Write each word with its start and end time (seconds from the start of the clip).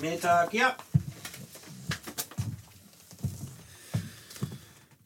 Middag, 0.00 0.52
ja. 0.52 0.76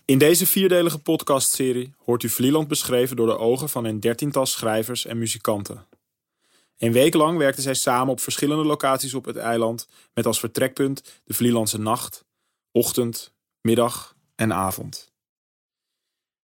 In 0.05 0.19
deze 0.19 0.47
vierdelige 0.47 0.99
podcastserie 0.99 1.95
hoort 2.05 2.23
u 2.23 2.29
Vlieland 2.29 2.69
beschreven 2.69 3.17
door 3.17 3.27
de 3.27 3.39
ogen 3.39 3.69
van 3.69 3.85
een 3.85 4.01
dertiental 4.01 4.47
schrijvers 4.47 5.05
en 5.05 5.19
muzikanten. 5.19 5.87
Een 6.77 6.93
week 6.93 7.15
lang 7.15 7.39
werkten 7.39 7.63
zij 7.63 7.75
samen 7.75 8.13
op 8.13 8.21
verschillende 8.21 8.65
locaties 8.65 9.15
op 9.15 9.25
het 9.25 9.37
eiland 9.37 9.89
met 10.15 10.27
als 10.27 10.41
vertrekpunt 10.41 11.21
de 11.25 11.35
Vlielandse 11.35 11.79
nacht, 11.79 12.25
ochtend, 12.73 13.35
middag 13.61 14.17
en 14.35 14.53
avond. 14.53 15.13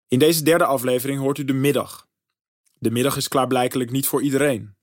In 0.07 0.19
deze 0.19 0.43
derde 0.43 0.65
aflevering 0.65 1.19
hoort 1.19 1.37
u 1.37 1.45
de 1.45 1.53
middag. 1.53 2.07
De 2.73 2.91
middag 2.91 3.17
is 3.17 3.27
klaarblijkelijk 3.27 3.91
niet 3.91 4.07
voor 4.07 4.21
iedereen. 4.21 4.75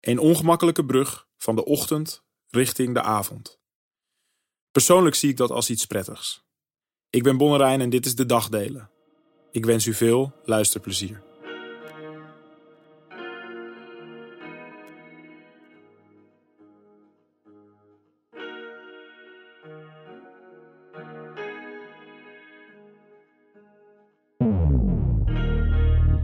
Een 0.00 0.18
ongemakkelijke 0.18 0.84
brug 0.84 1.30
van 1.42 1.56
de 1.56 1.64
ochtend 1.64 2.22
richting 2.48 2.94
de 2.94 3.02
avond. 3.02 3.60
Persoonlijk 4.70 5.14
zie 5.14 5.30
ik 5.30 5.36
dat 5.36 5.50
als 5.50 5.70
iets 5.70 5.86
prettigs. 5.86 6.44
Ik 7.10 7.22
ben 7.22 7.36
Bonnerijn 7.36 7.80
en 7.80 7.90
dit 7.90 8.06
is 8.06 8.14
de 8.14 8.26
Dagdelen. 8.26 8.90
Ik 9.50 9.64
wens 9.64 9.86
u 9.86 9.94
veel 9.94 10.32
luisterplezier. 10.44 11.22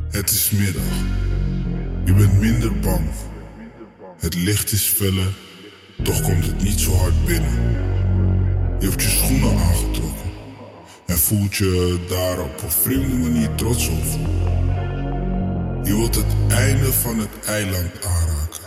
Het 0.08 0.30
is 0.30 0.50
middag. 0.50 0.98
Je 2.04 2.14
bent 2.14 2.40
minder 2.40 2.80
bang. 2.80 3.37
Het 4.18 4.34
licht 4.34 4.72
is 4.72 4.82
feller, 4.82 5.34
toch 6.02 6.22
komt 6.22 6.46
het 6.46 6.62
niet 6.62 6.80
zo 6.80 6.92
hard 6.92 7.24
binnen. 7.24 7.52
Je 8.80 8.88
hebt 8.88 9.02
je 9.02 9.08
schoenen 9.08 9.58
aangetrokken 9.58 10.30
en 11.06 11.18
voelt 11.18 11.56
je 11.56 11.98
daar 12.08 12.40
op 12.40 12.62
een 12.62 12.70
vreemde 12.70 13.16
manier 13.16 13.54
trots 13.54 13.88
op. 13.88 14.04
Je 15.84 15.96
wilt 15.96 16.14
het 16.14 16.34
einde 16.48 16.92
van 16.92 17.18
het 17.18 17.44
eiland 17.46 18.04
aanraken. 18.04 18.62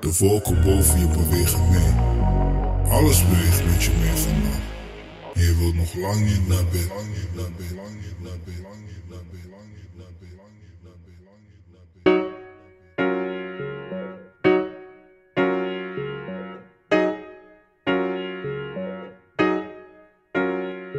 De 0.00 0.16
wolken 0.18 0.62
boven 0.62 1.00
je 1.00 1.06
bewegen 1.06 1.70
mee. 1.70 1.92
Alles 2.90 3.28
beweegt 3.28 3.64
met 3.64 3.84
je 3.84 3.90
mee 4.00 4.16
vandaag. 4.16 4.62
Je 5.34 5.56
wilt 5.58 5.74
nog 5.74 5.94
lang 5.94 6.20
niet 6.20 6.48
naar 6.48 6.64
bed. 6.64 6.88
Lang 6.88 7.08
niet 7.08 7.34
naar 7.34 7.50
bed. 7.56 7.76
Lang 7.76 7.94
niet 7.94 8.22
naar 8.22 8.38
bed. 8.44 8.73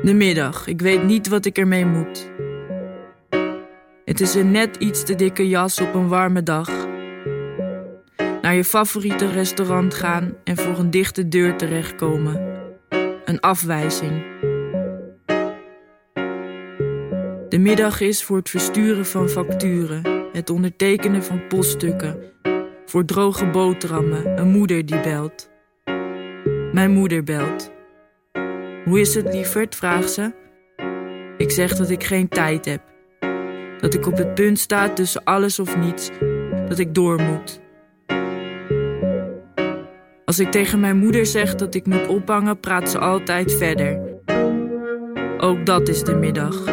De 0.05 0.13
middag. 0.13 0.67
Ik 0.67 0.81
weet 0.81 1.03
niet 1.03 1.27
wat 1.27 1.45
ik 1.45 1.57
ermee 1.57 1.85
moet. 1.85 2.31
Het 4.05 4.21
is 4.21 4.35
een 4.35 4.51
net 4.51 4.75
iets 4.75 5.03
te 5.03 5.15
dikke 5.15 5.47
jas 5.47 5.81
op 5.81 5.93
een 5.93 6.07
warme 6.07 6.43
dag. 6.43 6.69
Naar 8.41 8.55
je 8.55 8.63
favoriete 8.63 9.31
restaurant 9.31 9.93
gaan 9.93 10.33
en 10.43 10.57
voor 10.57 10.79
een 10.79 10.91
dichte 10.91 11.27
deur 11.27 11.57
terechtkomen. 11.57 12.59
Een 13.25 13.39
afwijzing. 13.39 14.23
De 17.49 17.57
middag 17.59 18.01
is 18.01 18.23
voor 18.23 18.37
het 18.37 18.49
versturen 18.49 19.05
van 19.05 19.29
facturen, 19.29 20.27
het 20.31 20.49
ondertekenen 20.49 21.23
van 21.23 21.47
poststukken, 21.47 22.19
voor 22.85 23.05
droge 23.05 23.49
boterhammen, 23.49 24.39
een 24.39 24.49
moeder 24.49 24.85
die 24.85 25.01
belt. 25.01 25.49
Mijn 26.71 26.91
moeder 26.91 27.23
belt. 27.23 27.74
Hoe 28.85 28.99
is 28.99 29.15
het, 29.15 29.33
lieverd? 29.33 29.75
vraagt 29.75 30.11
ze. 30.11 30.31
Ik 31.37 31.51
zeg 31.51 31.75
dat 31.75 31.89
ik 31.89 32.03
geen 32.03 32.27
tijd 32.27 32.65
heb. 32.65 32.81
Dat 33.79 33.93
ik 33.93 34.07
op 34.07 34.17
het 34.17 34.33
punt 34.33 34.59
sta 34.59 34.89
tussen 34.89 35.23
alles 35.23 35.59
of 35.59 35.77
niets. 35.77 36.09
Dat 36.67 36.79
ik 36.79 36.93
door 36.93 37.21
moet. 37.21 37.61
Als 40.25 40.39
ik 40.39 40.51
tegen 40.51 40.79
mijn 40.79 40.97
moeder 40.97 41.25
zeg 41.25 41.55
dat 41.55 41.75
ik 41.75 41.85
moet 41.85 42.07
ophangen, 42.07 42.59
praat 42.59 42.89
ze 42.89 42.99
altijd 42.99 43.53
verder. 43.53 43.99
Ook 45.37 45.65
dat 45.65 45.87
is 45.87 46.03
de 46.03 46.15
middag. 46.15 46.63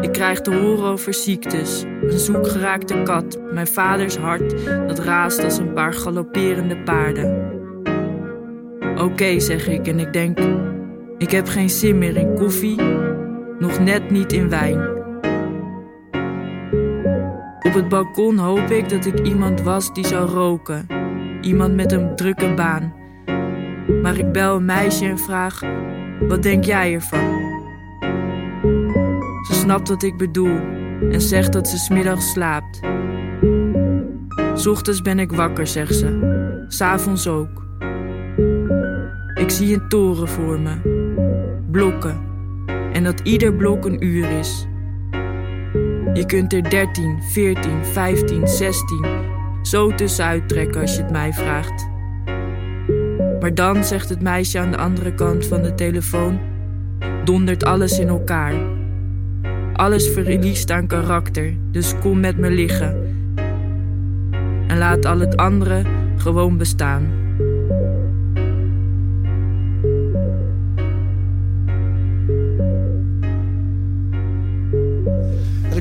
Ik 0.00 0.12
krijg 0.12 0.40
te 0.40 0.54
horen 0.54 0.84
over 0.84 1.14
ziektes, 1.14 1.82
een 2.02 2.18
zoekgeraakte 2.18 3.02
kat, 3.02 3.38
mijn 3.52 3.66
vaders 3.66 4.16
hart 4.16 4.66
dat 4.88 4.98
raast 4.98 5.44
als 5.44 5.58
een 5.58 5.72
paar 5.72 5.92
galopperende 5.92 6.76
paarden. 6.76 7.61
Oké, 9.02 9.40
zeg 9.40 9.68
ik 9.68 9.86
en 9.86 9.98
ik 9.98 10.12
denk, 10.12 10.38
ik 11.18 11.30
heb 11.30 11.48
geen 11.48 11.70
zin 11.70 11.98
meer 11.98 12.16
in 12.16 12.34
koffie, 12.34 12.82
nog 13.58 13.78
net 13.80 14.10
niet 14.10 14.32
in 14.32 14.48
wijn. 14.48 14.80
Op 17.62 17.74
het 17.74 17.88
balkon 17.88 18.38
hoop 18.38 18.70
ik 18.70 18.88
dat 18.88 19.04
ik 19.06 19.20
iemand 19.26 19.62
was 19.62 19.94
die 19.94 20.06
zou 20.06 20.30
roken, 20.30 20.86
iemand 21.40 21.74
met 21.74 21.92
een 21.92 22.16
drukke 22.16 22.54
baan. 22.54 22.94
Maar 24.02 24.16
ik 24.16 24.32
bel 24.32 24.56
een 24.56 24.64
meisje 24.64 25.04
en 25.04 25.18
vraag, 25.18 25.60
wat 26.28 26.42
denk 26.42 26.64
jij 26.64 26.94
ervan? 26.94 27.40
Ze 29.46 29.54
snapt 29.54 29.88
wat 29.88 30.02
ik 30.02 30.16
bedoel 30.16 30.60
en 31.10 31.20
zegt 31.20 31.52
dat 31.52 31.68
ze 31.68 31.76
smiddags 31.76 32.30
slaapt. 32.30 32.80
Ochtends 34.66 35.02
ben 35.02 35.18
ik 35.18 35.32
wakker, 35.32 35.66
zegt 35.66 35.94
ze. 35.94 36.64
S'avonds 36.68 37.28
ook. 37.28 37.61
Ik 39.42 39.50
zie 39.50 39.74
een 39.74 39.88
toren 39.88 40.28
voor 40.28 40.60
me. 40.60 40.74
Blokken. 41.70 42.20
En 42.92 43.04
dat 43.04 43.20
ieder 43.20 43.54
blok 43.54 43.84
een 43.84 44.04
uur 44.04 44.38
is. 44.38 44.66
Je 46.14 46.24
kunt 46.26 46.52
er 46.52 46.70
13, 46.70 47.22
14, 47.22 47.84
15, 47.84 48.48
16 48.48 49.06
zo 49.62 49.94
tussenuit 49.94 50.48
trekken 50.48 50.80
als 50.80 50.96
je 50.96 51.02
het 51.02 51.10
mij 51.10 51.32
vraagt. 51.32 51.88
Maar 53.40 53.54
dan, 53.54 53.84
zegt 53.84 54.08
het 54.08 54.22
meisje 54.22 54.58
aan 54.58 54.70
de 54.70 54.76
andere 54.76 55.14
kant 55.14 55.46
van 55.46 55.62
de 55.62 55.74
telefoon, 55.74 56.40
dondert 57.24 57.64
alles 57.64 57.98
in 57.98 58.08
elkaar. 58.08 58.54
Alles 59.72 60.08
verliest 60.08 60.70
aan 60.70 60.86
karakter, 60.86 61.56
dus 61.70 61.98
kom 61.98 62.20
met 62.20 62.38
me 62.38 62.50
liggen. 62.50 63.16
En 64.66 64.78
laat 64.78 65.04
al 65.04 65.18
het 65.18 65.36
andere 65.36 65.82
gewoon 66.16 66.56
bestaan. 66.56 67.21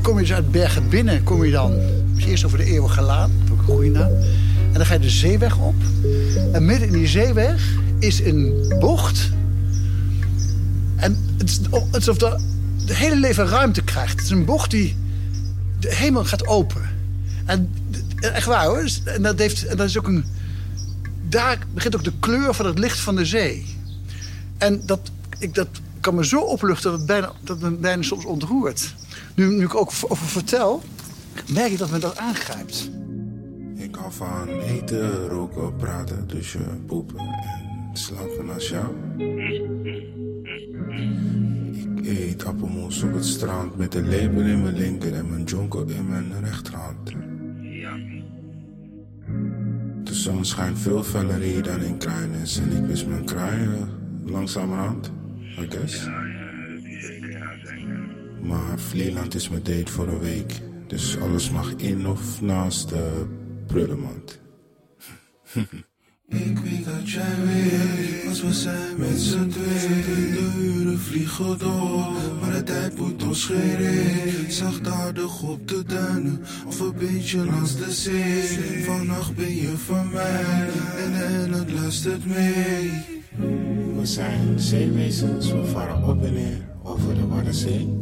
Dan 0.02 0.12
kom 0.12 0.22
je 0.22 0.28
dus 0.28 0.36
uit 0.36 0.52
Bergen 0.52 0.90
binnen, 0.90 1.24
kom 1.24 1.46
je 1.46 1.52
dan 1.52 1.74
dus 2.14 2.26
eerst 2.26 2.46
over 2.46 2.58
de 2.58 2.64
Eeuwige 2.64 3.02
Laan, 3.02 3.32
ook 3.52 3.58
een 3.58 3.64
goede 3.64 3.90
naam. 3.90 4.12
En 4.72 4.74
dan 4.74 4.86
ga 4.86 4.94
je 4.94 5.00
de 5.00 5.10
zeeweg 5.10 5.58
op. 5.58 5.76
En 6.52 6.66
midden 6.66 6.88
in 6.88 6.94
die 6.94 7.08
zeeweg 7.08 7.78
is 8.00 8.22
een 8.22 8.76
bocht. 8.80 9.30
En 10.96 11.18
het 11.38 11.50
is 11.50 11.60
het 11.92 12.02
is 12.02 12.08
of 12.08 12.18
de, 12.18 12.40
hele 12.86 13.16
leven 13.16 13.48
ruimte 13.48 13.82
krijgt. 13.82 14.12
Het 14.12 14.22
is 14.22 14.30
een 14.30 14.46
bocht 14.46 14.72
die 14.72 14.96
de 15.80 15.96
hemel 15.96 16.26
gaat 16.26 16.48
open. 16.48 16.82
En 17.46 17.74
echt 18.20 18.46
waar 18.46 18.66
hoor. 18.66 18.82
Dus- 18.82 19.04
En 19.04 19.22
dat, 19.22 19.40
heeft, 19.40 19.66
en 19.66 19.78
dat 19.78 19.88
is 19.88 19.98
ook 19.98 20.08
een. 20.08 20.26
Daar 21.30 21.58
begint 21.74 21.96
ook 21.96 22.04
de 22.04 22.14
kleur 22.20 22.54
van 22.54 22.66
het 22.66 22.80
licht 22.80 23.00
van 23.00 23.16
de 23.16 23.26
zee. 23.26 23.76
En 24.58 24.82
dat, 24.86 25.12
ik, 25.38 25.56
dat 25.56 25.68
kan 26.00 26.16
me 26.16 26.26
zo 26.26 26.40
opluchten 26.40 26.90
dat 26.90 27.00
het, 27.00 27.08
bijna, 27.08 27.32
dat 27.42 27.62
het 27.62 27.82
bijna 27.82 28.02
soms 28.02 28.26
ontroert. 28.26 28.94
Nu, 29.36 29.48
nu 29.48 29.64
ik 29.64 29.76
ook 29.76 29.92
over 30.08 30.28
vertel, 30.28 30.82
merk 31.48 31.72
ik 31.72 31.78
dat 31.78 31.92
me 31.92 32.00
dat 32.00 32.18
aangrijpt. 32.18 32.92
Ik 33.76 33.96
hou 33.96 34.12
van 34.12 34.48
eten, 34.50 35.28
roken, 35.28 35.76
praten, 35.76 36.28
douchen, 36.28 36.86
poepen 36.86 37.20
en 37.20 37.90
slapen 37.94 38.54
als 38.54 38.70
jou. 38.70 38.86
Ik 41.96 42.08
eet 42.08 42.46
appelmoes 42.46 43.04
op 43.04 43.14
het 43.14 43.26
strand 43.26 43.78
met 43.78 43.96
een 43.96 44.08
lepel 44.08 44.42
in 44.42 44.62
mijn 44.62 44.76
linker 44.76 45.14
en 45.14 45.30
mijn 45.30 45.44
jonko 45.44 45.86
in 45.86 46.10
mijn 46.10 46.34
rechterhand. 46.44 47.12
De 50.04 50.14
zon 50.14 50.46
schijnt 50.46 50.80
veel 50.80 51.04
feller 51.04 51.40
hier 51.40 51.64
dan 51.64 51.82
in 51.82 51.98
Kruines 51.98 52.58
en 52.58 52.72
ik 52.72 52.82
mis 52.82 53.06
mijn 53.06 53.26
kruien 53.26 53.90
langzamerhand, 54.26 55.12
I 55.60 55.66
guess. 55.70 56.08
Maar 58.42 58.80
Vlieland 58.80 59.36
is 59.36 59.50
mijn 59.50 59.64
date 59.64 59.92
voor 59.92 60.08
een 60.08 60.20
week, 60.20 60.62
dus 60.88 61.18
alles 61.20 61.52
mag 61.52 61.74
in 61.76 62.08
of 62.08 62.42
naast 62.42 62.90
de 62.90 63.26
prullenmand. 63.68 64.40
ik 66.28 66.58
weet 66.58 66.86
dat 66.86 67.10
jij 67.10 67.36
weet, 67.46 68.28
als 68.28 68.42
we 68.42 68.54
zijn 68.54 68.98
met 68.98 69.20
z'n 69.20 69.48
twee. 69.48 70.02
De 70.32 70.52
uren 70.60 71.00
vliegen 71.00 71.60
door, 71.60 72.12
maar 72.42 72.52
de 72.52 72.64
tijd 72.64 72.98
moet 72.98 73.24
ons 73.24 73.42
scheren. 73.42 74.52
Zachtaardig 74.52 75.42
op 75.42 75.68
de 75.68 75.84
duinen, 75.84 76.42
of 76.68 76.80
een 76.80 76.96
beetje 76.98 77.46
langs 77.46 77.76
de 77.76 77.92
zee. 77.92 78.84
Vannacht 78.84 79.36
ben 79.36 79.56
je 79.56 79.78
van 79.78 80.10
mij, 80.12 80.70
en, 80.98 81.14
en 81.14 81.52
het 81.52 81.72
luistert 81.72 82.26
mee. 82.26 82.92
We 83.96 84.06
zijn 84.06 84.60
zeewezens, 84.60 85.52
we 85.52 85.66
varen 85.66 86.04
op 86.04 86.24
en 86.24 86.34
neer 86.34 86.70
over 86.84 87.16
de 87.16 87.28
Waddenzee. 87.28 88.01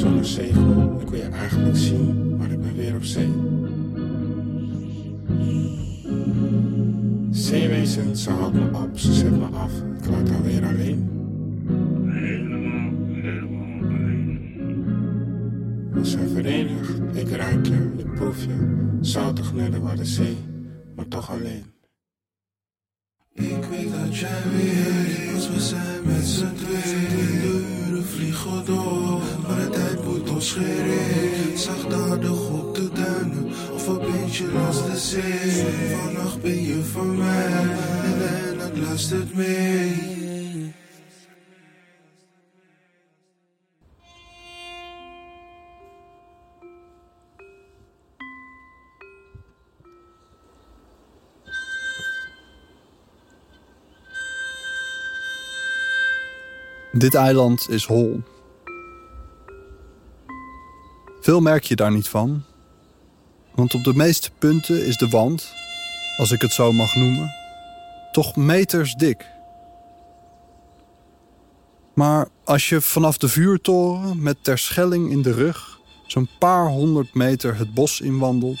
Zonder 0.00 0.24
zegel. 0.24 1.00
Ik 1.00 1.08
wil 1.08 1.18
je 1.18 1.28
eigenlijk 1.28 1.76
zien, 1.76 2.36
maar 2.36 2.50
ik 2.50 2.60
ben 2.60 2.76
weer 2.76 2.94
op 2.94 3.04
zee. 3.04 3.30
Zeewezen, 7.30 8.16
ze 8.16 8.30
houdt 8.30 8.54
me 8.54 8.78
op, 8.82 8.98
ze 8.98 9.12
zet 9.12 9.38
me 9.38 9.46
af. 9.46 9.72
Ik 9.98 10.06
laat 10.10 10.28
haar 10.28 10.42
weer 10.42 10.66
alleen. 10.66 11.08
We 15.90 16.04
zijn 16.04 16.28
verenigd, 16.28 17.00
ik 17.12 17.28
ruik 17.28 17.66
je, 17.66 17.92
ik 17.96 18.14
proef 18.14 18.44
je. 18.44 18.78
Zoutig 19.00 19.54
naar 19.54 19.70
de 19.70 19.80
Waddenzee, 19.80 20.36
maar 20.96 21.08
toch 21.08 21.30
alleen. 21.30 21.64
Ik 23.32 23.64
weet 23.70 23.92
dat 23.92 24.16
jij 24.16 24.42
weet, 24.56 25.34
als 25.34 25.50
we 25.50 25.60
zijn 25.60 26.04
met 26.04 26.24
z'n 26.24 26.54
twee. 26.54 27.59
Vliegen 28.14 28.64
door, 28.64 29.20
maar 29.48 29.56
de 29.56 29.68
tijd 29.70 30.04
moet 30.04 30.30
ons 30.30 30.48
scheren. 30.48 31.58
Zachtaardig 31.58 32.48
op 32.48 32.74
de 32.74 32.88
duinen, 32.92 33.46
of 33.74 33.86
een 33.86 33.98
beetje 33.98 34.52
langs 34.52 34.86
de 34.86 34.96
zee. 34.96 35.64
Vannacht 35.96 36.42
ben 36.42 36.62
je 36.62 36.82
van 36.92 37.16
mij, 37.16 37.76
en 38.04 38.58
het 38.58 38.78
luistert 38.78 39.34
mee. 39.34 40.19
Dit 56.92 57.14
eiland 57.14 57.68
is 57.68 57.84
hol. 57.84 58.20
Veel 61.20 61.40
merk 61.40 61.64
je 61.64 61.76
daar 61.76 61.92
niet 61.92 62.08
van. 62.08 62.42
Want 63.54 63.74
op 63.74 63.84
de 63.84 63.94
meeste 63.94 64.30
punten 64.38 64.86
is 64.86 64.96
de 64.96 65.08
wand, 65.08 65.52
als 66.16 66.30
ik 66.30 66.40
het 66.40 66.52
zo 66.52 66.72
mag 66.72 66.94
noemen, 66.94 67.30
toch 68.12 68.36
meters 68.36 68.94
dik. 68.94 69.26
Maar 71.94 72.28
als 72.44 72.68
je 72.68 72.80
vanaf 72.80 73.18
de 73.18 73.28
vuurtoren 73.28 74.22
met 74.22 74.44
Terschelling 74.44 75.10
in 75.10 75.22
de 75.22 75.32
rug 75.32 75.78
zo'n 76.06 76.28
paar 76.38 76.66
honderd 76.66 77.14
meter 77.14 77.56
het 77.56 77.74
bos 77.74 78.00
inwandelt, 78.00 78.60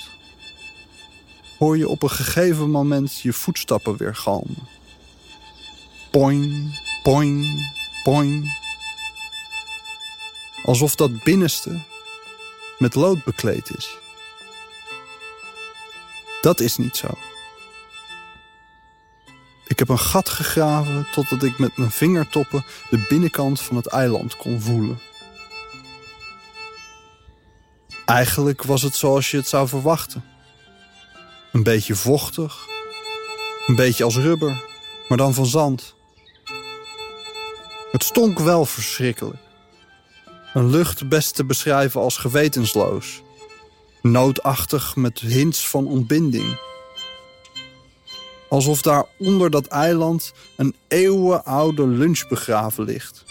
hoor 1.58 1.76
je 1.76 1.88
op 1.88 2.02
een 2.02 2.10
gegeven 2.10 2.70
moment 2.70 3.20
je 3.20 3.32
voetstappen 3.32 3.96
weer 3.96 4.14
galmen. 4.16 4.68
Poing, 6.10 6.78
poing, 7.02 7.46
poing. 8.02 8.58
Alsof 10.64 10.94
dat 10.94 11.22
binnenste 11.22 11.80
met 12.78 12.94
lood 12.94 13.24
bekleed 13.24 13.76
is. 13.76 13.96
Dat 16.40 16.60
is 16.60 16.76
niet 16.76 16.96
zo. 16.96 17.08
Ik 19.66 19.78
heb 19.78 19.88
een 19.88 19.98
gat 19.98 20.28
gegraven 20.28 21.06
totdat 21.12 21.42
ik 21.42 21.58
met 21.58 21.76
mijn 21.76 21.90
vingertoppen 21.90 22.64
de 22.90 23.06
binnenkant 23.08 23.60
van 23.60 23.76
het 23.76 23.86
eiland 23.86 24.36
kon 24.36 24.60
voelen. 24.60 25.00
Eigenlijk 28.04 28.62
was 28.62 28.82
het 28.82 28.96
zoals 28.96 29.30
je 29.30 29.36
het 29.36 29.48
zou 29.48 29.68
verwachten. 29.68 30.24
Een 31.52 31.62
beetje 31.62 31.94
vochtig, 31.94 32.66
een 33.66 33.74
beetje 33.74 34.04
als 34.04 34.16
rubber, 34.16 34.64
maar 35.08 35.18
dan 35.18 35.34
van 35.34 35.46
zand. 35.46 35.94
Het 37.90 38.04
stonk 38.04 38.38
wel 38.38 38.64
verschrikkelijk. 38.64 39.38
Een 40.54 40.70
lucht 40.70 41.08
best 41.08 41.34
te 41.34 41.44
beschrijven 41.44 42.00
als 42.00 42.16
gewetensloos. 42.16 43.22
Noodachtig 44.02 44.96
met 44.96 45.18
hints 45.18 45.68
van 45.68 45.86
ontbinding. 45.86 46.60
Alsof 48.48 48.82
daar 48.82 49.04
onder 49.18 49.50
dat 49.50 49.66
eiland 49.66 50.32
een 50.56 50.76
eeuwenoude 50.88 51.86
lunch 51.86 52.28
begraven 52.28 52.84
ligt. 52.84 53.24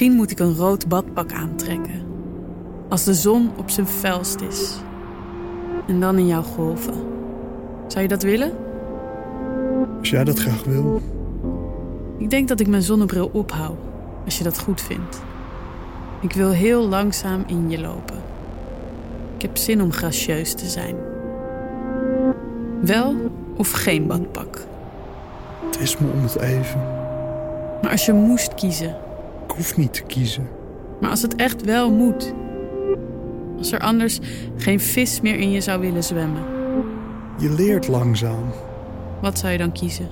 Misschien 0.00 0.20
moet 0.20 0.30
ik 0.30 0.38
een 0.38 0.56
rood 0.56 0.88
badpak 0.88 1.32
aantrekken. 1.32 2.02
Als 2.88 3.04
de 3.04 3.14
zon 3.14 3.50
op 3.56 3.70
zijn 3.70 3.86
felst 3.86 4.40
is. 4.40 4.76
En 5.86 6.00
dan 6.00 6.18
in 6.18 6.26
jouw 6.26 6.42
golven. 6.42 6.94
Zou 7.86 8.02
je 8.02 8.08
dat 8.08 8.22
willen? 8.22 8.52
Als 9.98 10.10
jij 10.10 10.24
dat 10.24 10.38
graag 10.38 10.64
wil. 10.64 11.00
Ik 12.18 12.30
denk 12.30 12.48
dat 12.48 12.60
ik 12.60 12.66
mijn 12.66 12.82
zonnebril 12.82 13.30
ophoud, 13.32 13.76
als 14.24 14.38
je 14.38 14.44
dat 14.44 14.58
goed 14.58 14.80
vindt. 14.80 15.22
Ik 16.20 16.32
wil 16.32 16.50
heel 16.50 16.88
langzaam 16.88 17.44
in 17.46 17.70
je 17.70 17.80
lopen. 17.80 18.22
Ik 19.36 19.42
heb 19.42 19.56
zin 19.56 19.82
om 19.82 19.92
gracieus 19.92 20.54
te 20.54 20.66
zijn. 20.66 20.96
Wel 22.80 23.14
of 23.56 23.70
geen 23.70 24.06
badpak. 24.06 24.66
Het 25.66 25.80
is 25.80 25.98
me 25.98 26.10
om 26.12 26.22
het 26.22 26.38
even. 26.40 26.80
Maar 27.82 27.90
als 27.90 28.06
je 28.06 28.12
moest 28.12 28.54
kiezen, 28.54 28.96
hoeft 29.60 29.76
niet 29.76 29.92
te 29.92 30.02
kiezen. 30.02 30.48
Maar 31.00 31.10
als 31.10 31.22
het 31.22 31.36
echt 31.36 31.64
wel 31.64 31.92
moet. 31.92 32.34
Als 33.58 33.72
er 33.72 33.80
anders 33.80 34.18
geen 34.56 34.80
vis 34.80 35.20
meer 35.20 35.38
in 35.38 35.50
je 35.50 35.60
zou 35.60 35.80
willen 35.80 36.04
zwemmen. 36.04 36.42
Je 37.38 37.50
leert 37.50 37.88
langzaam. 37.88 38.44
Wat 39.20 39.38
zou 39.38 39.52
je 39.52 39.58
dan 39.58 39.72
kiezen? 39.72 40.08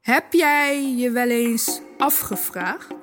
Heb 0.00 0.32
jij 0.32 0.94
je 0.96 1.10
wel 1.10 1.28
eens 1.28 1.80
afgevraagd 1.98 2.94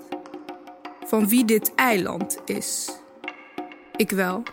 van 1.05 1.27
wie 1.27 1.45
dit 1.45 1.75
eiland 1.75 2.37
is? 2.45 2.89
Ik 3.95 4.09
wel. 4.09 4.43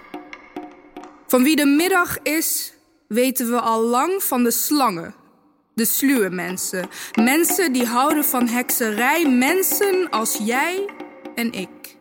Van 1.27 1.43
wie 1.43 1.57
de 1.57 1.67
middag 1.67 2.23
is, 2.23 2.73
weten 3.09 3.51
we 3.51 3.61
al 3.61 3.83
lang 3.83 4.23
van 4.23 4.45
de 4.45 4.51
slangen. 4.51 5.15
De 5.75 5.85
sluwe 5.85 6.31
mensen. 6.31 6.89
Mensen 7.15 7.73
die 7.73 7.87
houden 7.87 8.25
van 8.25 8.49
hekserij. 8.49 9.29
Mensen 9.29 10.11
als 10.11 10.39
jij 10.43 10.89
en 11.35 11.53
ik. 11.53 11.97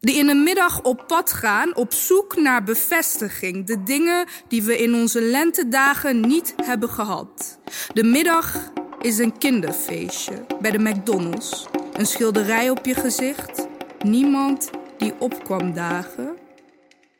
Die 0.00 0.16
in 0.16 0.26
de 0.26 0.34
middag 0.34 0.82
op 0.82 1.04
pad 1.06 1.32
gaan 1.32 1.76
op 1.76 1.92
zoek 1.92 2.36
naar 2.36 2.64
bevestiging. 2.64 3.66
De 3.66 3.82
dingen 3.82 4.26
die 4.48 4.62
we 4.62 4.78
in 4.78 4.94
onze 4.94 5.20
lentedagen 5.20 6.20
niet 6.20 6.54
hebben 6.64 6.88
gehad. 6.88 7.58
De 7.92 8.04
middag 8.04 8.70
is 9.00 9.18
een 9.18 9.38
kinderfeestje 9.38 10.46
bij 10.60 10.70
de 10.70 10.78
McDonald's. 10.78 11.66
Een 11.92 12.06
schilderij 12.06 12.70
op 12.70 12.86
je 12.86 12.94
gezicht. 12.94 13.66
Niemand 14.04 14.70
die 14.98 15.14
opkwam 15.18 15.72
dagen. 15.72 16.36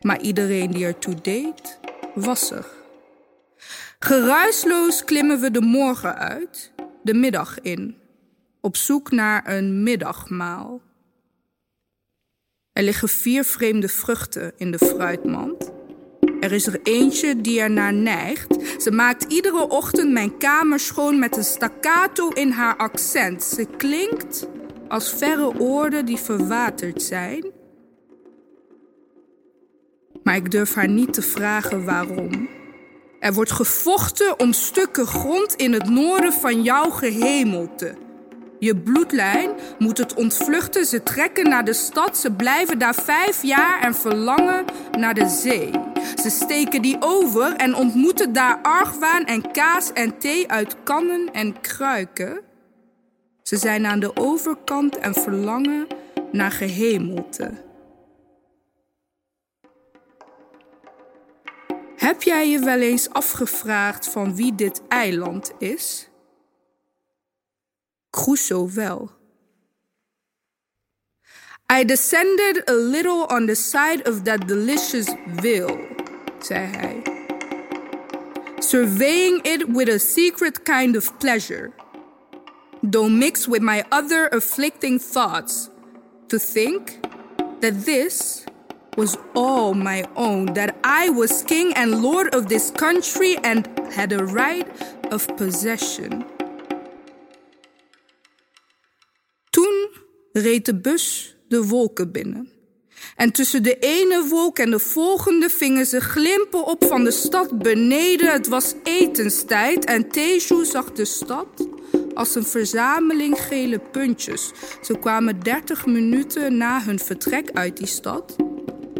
Maar 0.00 0.20
iedereen 0.20 0.70
die 0.70 0.84
ertoe 0.84 1.14
deed, 1.14 1.78
was 2.14 2.50
er. 2.50 2.66
Geruisloos 3.98 5.04
klimmen 5.04 5.40
we 5.40 5.50
de 5.50 5.60
morgen 5.60 6.16
uit, 6.16 6.72
de 7.02 7.14
middag 7.14 7.60
in. 7.60 7.96
Op 8.60 8.76
zoek 8.76 9.10
naar 9.10 9.48
een 9.48 9.82
middagmaal. 9.82 10.80
Er 12.72 12.82
liggen 12.82 13.08
vier 13.08 13.44
vreemde 13.44 13.88
vruchten 13.88 14.52
in 14.56 14.70
de 14.70 14.78
fruitmand. 14.78 15.70
Er 16.40 16.52
is 16.52 16.66
er 16.66 16.80
eentje 16.82 17.40
die 17.40 17.60
ernaar 17.60 17.92
neigt. 17.92 18.82
Ze 18.82 18.90
maakt 18.90 19.32
iedere 19.32 19.68
ochtend 19.68 20.12
mijn 20.12 20.36
kamer 20.36 20.80
schoon 20.80 21.18
met 21.18 21.36
een 21.36 21.44
staccato 21.44 22.28
in 22.28 22.50
haar 22.50 22.76
accent. 22.76 23.42
Ze 23.42 23.66
klinkt 23.76 24.48
als 24.88 25.14
verre 25.14 25.60
oorden 25.60 26.06
die 26.06 26.16
verwaterd 26.16 27.02
zijn. 27.02 27.44
Maar 30.22 30.36
ik 30.36 30.50
durf 30.50 30.74
haar 30.74 30.88
niet 30.88 31.12
te 31.12 31.22
vragen 31.22 31.84
waarom. 31.84 32.48
Er 33.20 33.32
wordt 33.32 33.52
gevochten 33.52 34.40
om 34.40 34.52
stukken 34.52 35.06
grond 35.06 35.54
in 35.54 35.72
het 35.72 35.90
noorden 35.90 36.32
van 36.32 36.62
jouw 36.62 36.90
gehemelte. 36.90 37.94
Je 38.58 38.76
bloedlijn 38.76 39.50
moet 39.78 39.98
het 39.98 40.14
ontvluchten. 40.14 40.84
Ze 40.84 41.02
trekken 41.02 41.48
naar 41.48 41.64
de 41.64 41.72
stad. 41.72 42.18
Ze 42.18 42.32
blijven 42.32 42.78
daar 42.78 42.94
vijf 42.94 43.42
jaar 43.42 43.80
en 43.80 43.94
verlangen 43.94 44.64
naar 44.98 45.14
de 45.14 45.28
zee. 45.28 45.87
Ze 46.14 46.30
steken 46.30 46.82
die 46.82 46.96
over 47.00 47.56
en 47.56 47.74
ontmoeten 47.74 48.32
daar 48.32 48.58
argwaan 48.62 49.24
en 49.24 49.50
kaas 49.50 49.92
en 49.92 50.18
thee 50.18 50.50
uit 50.50 50.76
kannen 50.82 51.32
en 51.32 51.60
kruiken. 51.60 52.40
Ze 53.42 53.56
zijn 53.56 53.86
aan 53.86 54.00
de 54.00 54.16
overkant 54.16 54.98
en 54.98 55.14
verlangen 55.14 55.86
naar 56.32 56.50
gehemelte. 56.50 57.66
Heb 61.96 62.22
jij 62.22 62.48
je 62.48 62.58
wel 62.58 62.78
eens 62.78 63.10
afgevraagd 63.10 64.08
van 64.08 64.36
wie 64.36 64.54
dit 64.54 64.82
eiland 64.88 65.52
is? 65.58 66.08
Crusoe 68.10 68.72
wel. 68.72 69.17
I 71.70 71.84
descended 71.84 72.64
a 72.66 72.72
little 72.72 73.26
on 73.26 73.44
the 73.44 73.54
side 73.54 74.08
of 74.08 74.24
that 74.24 74.46
delicious 74.46 75.08
veil, 75.26 75.78
zei 76.40 76.64
hij. 76.64 77.02
Surveying 78.60 79.42
it 79.44 79.68
with 79.68 79.88
a 79.88 79.98
secret 79.98 80.64
kind 80.64 80.96
of 80.96 81.18
pleasure, 81.18 81.72
though 82.82 83.10
mixed 83.10 83.48
with 83.48 83.60
my 83.60 83.84
other 83.92 84.28
afflicting 84.28 84.98
thoughts, 84.98 85.68
to 86.28 86.38
think 86.38 87.06
that 87.60 87.84
this 87.84 88.46
was 88.96 89.18
all 89.34 89.74
my 89.74 90.04
own, 90.16 90.54
that 90.54 90.74
I 90.84 91.10
was 91.10 91.42
king 91.42 91.74
and 91.74 92.02
lord 92.02 92.34
of 92.34 92.48
this 92.48 92.70
country 92.70 93.36
and 93.44 93.68
had 93.92 94.12
a 94.12 94.24
right 94.24 94.66
of 95.12 95.28
possession. 95.36 96.24
Toen 99.52 99.88
reed 100.34 100.64
de 100.64 100.72
bus 100.72 101.34
de 101.48 101.66
wolken 101.66 102.12
binnen. 102.12 102.50
En 103.16 103.32
tussen 103.32 103.62
de 103.62 103.78
ene 103.78 104.26
wolk 104.28 104.58
en 104.58 104.70
de 104.70 104.78
volgende 104.78 105.48
vingen 105.50 105.86
ze 105.86 106.00
glimpen 106.00 106.66
op 106.66 106.84
van 106.84 107.04
de 107.04 107.10
stad 107.10 107.58
beneden. 107.58 108.32
Het 108.32 108.48
was 108.48 108.74
etenstijd 108.82 109.84
en 109.84 110.08
Teju 110.08 110.64
zag 110.64 110.92
de 110.92 111.04
stad 111.04 111.68
als 112.14 112.34
een 112.34 112.44
verzameling 112.44 113.40
gele 113.40 113.78
puntjes. 113.78 114.52
Ze 114.82 114.98
kwamen 114.98 115.40
dertig 115.40 115.86
minuten 115.86 116.56
na 116.56 116.82
hun 116.82 116.98
vertrek 116.98 117.50
uit 117.52 117.76
die 117.76 117.86
stad 117.86 118.36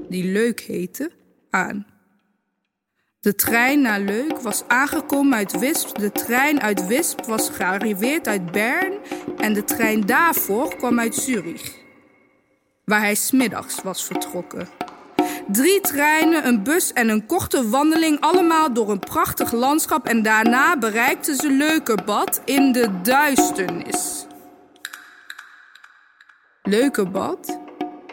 die 0.09 0.25
Leuk 0.25 0.61
heette, 0.61 1.11
aan. 1.51 1.87
De 3.21 3.35
trein 3.35 3.81
naar 3.81 4.01
Leuk 4.01 4.41
was 4.41 4.65
aangekomen 4.67 5.35
uit 5.35 5.59
Wisp, 5.59 5.99
de 5.99 6.13
trein 6.13 6.61
uit 6.61 6.87
Wisp 6.87 7.25
was 7.25 7.51
gearriveerd 7.51 8.27
uit 8.27 8.53
Bern 8.53 8.93
en 9.37 9.53
de 9.53 9.65
trein 9.65 10.07
daarvoor 10.07 10.77
kwam 10.77 10.99
uit 11.01 11.15
Zurich, 11.15 11.77
waar 12.89 13.01
hij 13.01 13.15
smiddags 13.15 13.83
was 13.83 14.05
vertrokken. 14.05 14.69
Drie 15.47 15.81
treinen, 15.81 16.47
een 16.47 16.63
bus 16.63 16.93
en 16.93 17.09
een 17.09 17.27
korte 17.27 17.69
wandeling, 17.69 18.21
allemaal 18.21 18.73
door 18.73 18.91
een 18.91 18.99
prachtig 18.99 19.53
landschap 19.53 20.07
en 20.07 20.23
daarna 20.23 20.79
bereikten 20.79 21.37
ze 21.37 21.51
Leukerbad 21.51 22.41
in 22.45 22.73
de 22.73 23.01
duisternis. 23.03 24.27
Leukerbad 26.63 27.59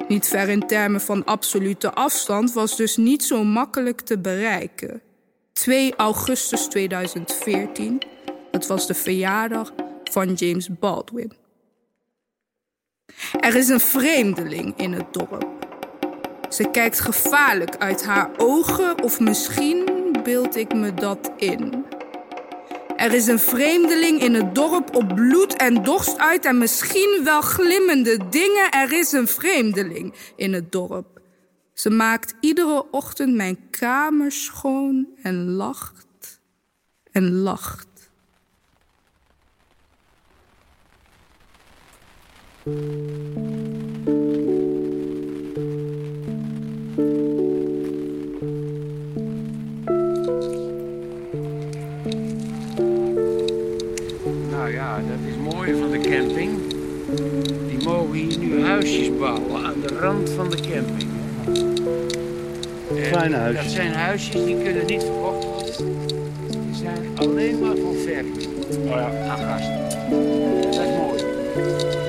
niet 0.07 0.27
ver 0.27 0.49
in 0.49 0.67
termen 0.67 1.01
van 1.01 1.25
absolute 1.25 1.93
afstand, 1.93 2.53
was 2.53 2.75
dus 2.75 2.97
niet 2.97 3.23
zo 3.23 3.43
makkelijk 3.43 4.01
te 4.01 4.19
bereiken. 4.19 5.01
2 5.53 5.95
augustus 5.95 6.65
2014, 6.65 8.01
het 8.51 8.67
was 8.67 8.87
de 8.87 8.93
verjaardag 8.93 9.73
van 10.03 10.33
James 10.33 10.69
Baldwin. 10.79 11.44
Er 13.39 13.55
is 13.55 13.67
een 13.67 13.79
vreemdeling 13.79 14.77
in 14.77 14.93
het 14.93 15.13
dorp. 15.13 15.53
Ze 16.49 16.69
kijkt 16.71 16.99
gevaarlijk 16.99 17.77
uit 17.77 18.05
haar 18.05 18.29
ogen, 18.37 19.03
of 19.03 19.19
misschien 19.19 19.85
beeld 20.23 20.55
ik 20.55 20.73
me 20.73 20.93
dat 20.93 21.31
in. 21.37 21.85
Er 22.95 23.13
is 23.13 23.27
een 23.27 23.39
vreemdeling 23.39 24.21
in 24.21 24.33
het 24.33 24.55
dorp 24.55 24.95
op 24.95 25.15
bloed 25.15 25.55
en 25.55 25.83
dorst 25.83 26.17
uit 26.17 26.45
en 26.45 26.57
misschien 26.57 27.21
wel 27.23 27.41
glimmende 27.41 28.29
dingen. 28.29 28.71
Er 28.71 28.91
is 28.91 29.11
een 29.11 29.27
vreemdeling 29.27 30.13
in 30.35 30.53
het 30.53 30.71
dorp. 30.71 31.21
Ze 31.73 31.89
maakt 31.89 32.33
iedere 32.39 32.91
ochtend 32.91 33.35
mijn 33.35 33.69
kamer 33.69 34.31
schoon 34.31 35.07
en 35.21 35.49
lacht 35.51 36.39
en 37.11 37.31
lacht. 37.31 37.94
Nou 42.65 42.73
ja, 54.71 54.97
dat 54.97 55.19
is 55.27 55.53
mooi 55.53 55.73
van 55.79 55.91
de 55.91 55.99
camping. 55.99 56.59
Die 57.67 57.83
mogen 57.83 58.13
hier 58.13 58.37
nu 58.37 58.63
huisjes 58.63 59.17
bouwen 59.17 59.65
aan 59.65 59.81
de 59.81 59.87
rand 59.99 60.29
van 60.29 60.49
de 60.49 60.57
camping. 60.57 61.09
Kleine 63.09 63.35
huisjes. 63.35 63.63
Dat 63.63 63.73
zijn 63.73 63.93
huisjes 63.93 64.45
die 64.45 64.63
kunnen 64.63 64.85
niet 64.85 65.03
verkocht 65.03 65.45
worden. 65.45 65.73
Die 66.49 66.75
zijn 66.75 67.07
alleen 67.15 67.59
maar 67.59 67.75
voor 67.75 67.95
verkoop 67.95 68.43
Oh 68.77 68.85
ja. 68.85 69.27
aan 69.29 69.37
gasten. 69.37 69.89
Dat 70.61 70.73
is 70.73 70.89
mooi. 70.97 72.04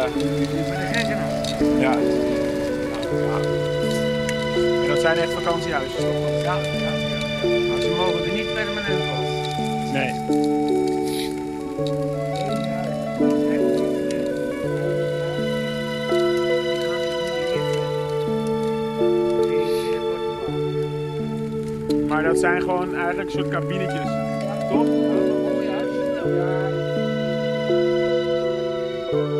Ja. 0.00 0.08
Ja. 1.78 1.92
En 4.82 4.88
dat 4.88 5.00
zijn 5.00 5.18
echt 5.18 5.32
vakantiehuizen, 5.32 5.98
toch? 5.98 6.42
Ja, 6.42 6.56
ja, 6.56 6.70
ja. 6.72 6.90
Maar 7.68 7.80
ze 7.80 7.94
mogen 7.96 8.24
er 8.24 8.32
niet 8.32 8.54
permanent 8.54 9.04
wonen. 9.04 9.92
Nee. 9.92 10.38
Maar 22.08 22.22
dat 22.22 22.38
zijn 22.38 22.60
gewoon 22.60 22.94
eigenlijk 22.94 23.30
soort 23.30 23.48
kabinetjes. 23.48 24.08
Toch? 24.68 25.10
fucking 29.10 29.39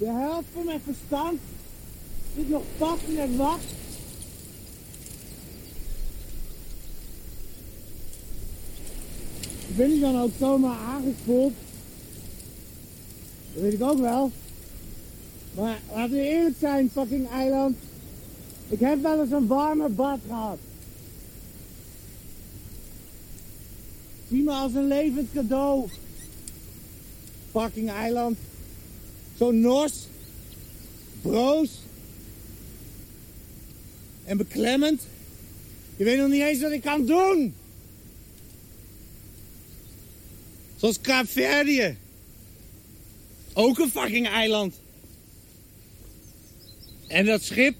De 0.00 0.06
helft 0.06 0.46
van 0.52 0.64
mijn 0.64 0.80
verstand 0.80 1.40
zit 2.36 2.48
nog 2.48 2.62
vast 2.78 3.02
in 3.06 3.16
het. 3.18 3.30
Ik 9.68 9.76
ben 9.76 9.94
ik 9.94 10.00
dan 10.00 10.20
ook 10.20 10.30
zomaar 10.38 10.78
aangespoeld. 10.78 11.52
Dat 13.52 13.62
weet 13.62 13.72
ik 13.72 13.82
ook 13.82 13.98
wel. 13.98 14.30
Maar 15.54 15.80
laten 15.92 16.16
we 16.16 16.28
eerlijk 16.28 16.56
zijn, 16.60 16.90
fucking 16.90 17.30
eiland. 17.30 17.76
Ik 18.68 18.80
heb 18.80 19.02
wel 19.02 19.20
eens 19.20 19.30
een 19.30 19.46
warme 19.46 19.88
bad 19.88 20.18
gehad. 20.26 20.58
Zie 24.28 24.42
me 24.42 24.52
als 24.52 24.74
een 24.74 24.86
levend 24.86 25.28
cadeau. 25.32 25.88
Fucking 27.50 27.90
eiland. 27.90 28.38
Zo 29.40 29.50
nors, 29.50 29.92
broos 31.22 31.70
en 34.24 34.36
beklemmend. 34.36 35.06
Je 35.96 36.04
weet 36.04 36.18
nog 36.18 36.28
niet 36.28 36.42
eens 36.42 36.60
wat 36.60 36.70
ik 36.70 36.80
kan 36.80 37.06
doen. 37.06 37.54
Zoals 40.76 41.00
Kaapverdië. 41.00 41.96
Ook 43.52 43.78
een 43.78 43.90
fucking 43.90 44.28
eiland. 44.28 44.74
En 47.06 47.26
dat 47.26 47.42
schip 47.42 47.76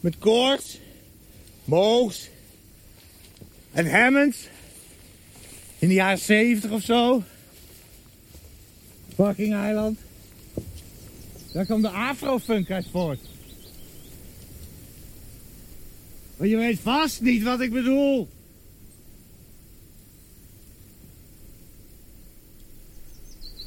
met 0.00 0.18
koorts, 0.18 0.78
moogs 1.64 2.28
en 3.72 3.90
Hammonds 3.90 4.38
in 5.78 5.88
de 5.88 5.94
jaren 5.94 6.18
70 6.18 6.70
of 6.70 6.82
zo. 6.82 7.22
Fucking 9.14 9.54
eiland. 9.54 9.98
Daar 11.52 11.66
komt 11.66 11.82
de 11.82 11.88
afrofunk 11.88 12.70
uit 12.70 12.86
voort. 12.90 13.20
Je 16.40 16.56
weet 16.56 16.80
vast 16.80 17.20
niet 17.20 17.42
wat 17.42 17.60
ik 17.60 17.72
bedoel. 17.72 18.28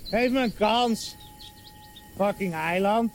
Geef 0.03 0.31
me 0.31 0.39
een 0.39 0.55
kans. 0.55 1.15
Fucking 2.15 2.53
eiland. 2.53 3.11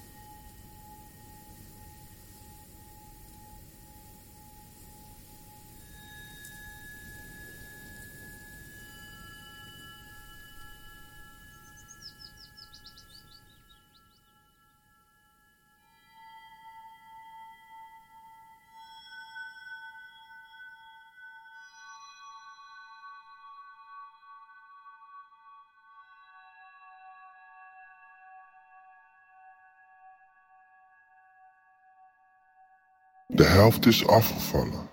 De 33.40 33.46
helft 33.46 33.86
is 33.86 34.06
afgevallen. 34.06 34.88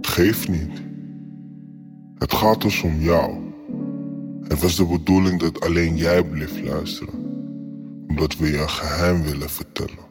Geef 0.00 0.48
niet. 0.48 0.82
Het 2.18 2.32
gaat 2.32 2.62
dus 2.62 2.82
om 2.82 3.00
jou. 3.00 3.36
Het 4.42 4.60
was 4.60 4.76
de 4.76 4.86
bedoeling 4.86 5.40
dat 5.40 5.60
alleen 5.60 5.96
jij 5.96 6.24
bleef 6.24 6.62
luisteren, 6.62 7.14
omdat 8.08 8.36
we 8.36 8.46
je 8.46 8.58
een 8.58 8.70
geheim 8.70 9.22
willen 9.22 9.50
vertellen. 9.50 10.07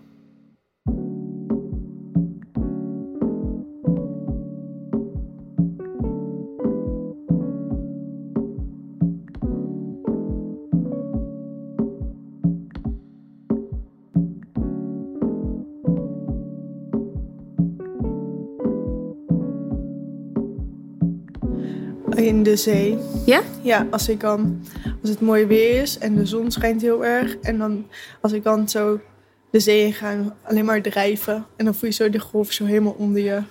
Zee. 22.58 22.98
Ja? 23.26 23.42
Ja, 23.62 23.88
als 23.92 24.10
ik 24.10 24.20
dan, 24.20 24.60
als 25.02 25.10
het 25.10 25.22
mooi 25.22 25.46
weer 25.46 25.82
is 25.82 25.98
en 25.98 26.16
de 26.16 26.26
zon 26.26 26.52
schijnt 26.52 26.82
heel 26.82 27.06
erg. 27.06 27.38
En 27.38 27.58
dan, 27.58 27.86
als 28.22 28.32
ik 28.32 28.44
dan 28.44 28.70
zo 28.70 29.00
de 29.50 29.60
zee 29.60 29.86
in 29.86 29.94
ga, 29.94 30.12
en 30.12 30.34
alleen 30.44 30.66
maar 30.66 30.82
drijven. 30.82 31.46
En 31.56 31.66
dan 31.66 31.76
voel 31.76 31.90
je 31.90 31.96
zo 31.96 32.10
de 32.10 32.20
golf 32.20 32.52
zo 32.52 32.66
helemaal 32.66 32.96
onder 32.98 33.22
je 33.22 33.42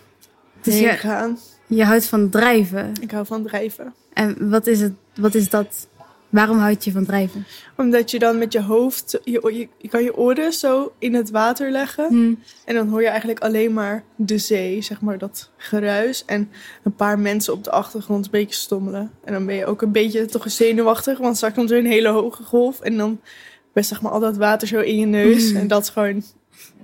Dus 0.62 0.74
heen 0.74 0.82
je- 0.82 0.88
gaan. 0.88 1.38
Je 1.66 1.84
houdt 1.84 2.04
van 2.04 2.28
drijven. 2.28 2.92
Ik 3.00 3.10
hou 3.10 3.26
van 3.26 3.42
drijven. 3.42 3.94
En 4.12 4.50
wat 4.50 4.66
is, 4.66 4.80
het, 4.80 4.92
wat 5.16 5.34
is 5.34 5.50
dat? 5.50 5.88
Waarom 6.36 6.58
houd 6.58 6.84
je 6.84 6.92
van 6.92 7.04
drijven? 7.04 7.46
Omdat 7.76 8.10
je 8.10 8.18
dan 8.18 8.38
met 8.38 8.52
je 8.52 8.62
hoofd, 8.62 9.18
je, 9.24 9.40
je, 9.52 9.68
je 9.78 9.88
kan 9.88 10.02
je 10.02 10.16
oren 10.16 10.52
zo 10.52 10.92
in 10.98 11.14
het 11.14 11.30
water 11.30 11.70
leggen. 11.70 12.06
Hm. 12.08 12.34
En 12.64 12.74
dan 12.74 12.88
hoor 12.88 13.00
je 13.00 13.08
eigenlijk 13.08 13.40
alleen 13.40 13.72
maar 13.72 14.04
de 14.16 14.38
zee, 14.38 14.82
zeg 14.82 15.00
maar 15.00 15.18
dat 15.18 15.50
geruis. 15.56 16.24
En 16.24 16.50
een 16.82 16.94
paar 16.94 17.18
mensen 17.18 17.52
op 17.52 17.64
de 17.64 17.70
achtergrond 17.70 18.24
een 18.24 18.30
beetje 18.30 18.54
stommelen. 18.54 19.10
En 19.24 19.32
dan 19.32 19.46
ben 19.46 19.54
je 19.54 19.66
ook 19.66 19.82
een 19.82 19.92
beetje 19.92 20.24
toch 20.24 20.50
zenuwachtig, 20.50 21.18
want 21.18 21.36
straks 21.36 21.54
komt 21.54 21.70
er 21.70 21.78
een 21.78 21.86
hele 21.86 22.08
hoge 22.08 22.42
golf. 22.42 22.80
En 22.80 22.96
dan 22.96 23.20
best 23.72 23.88
zeg 23.88 24.02
maar 24.02 24.12
al 24.12 24.20
dat 24.20 24.36
water 24.36 24.68
zo 24.68 24.80
in 24.80 24.98
je 24.98 25.06
neus. 25.06 25.50
Mm. 25.50 25.56
En 25.56 25.68
dat 25.68 25.82
is 25.82 25.88
gewoon 25.88 26.22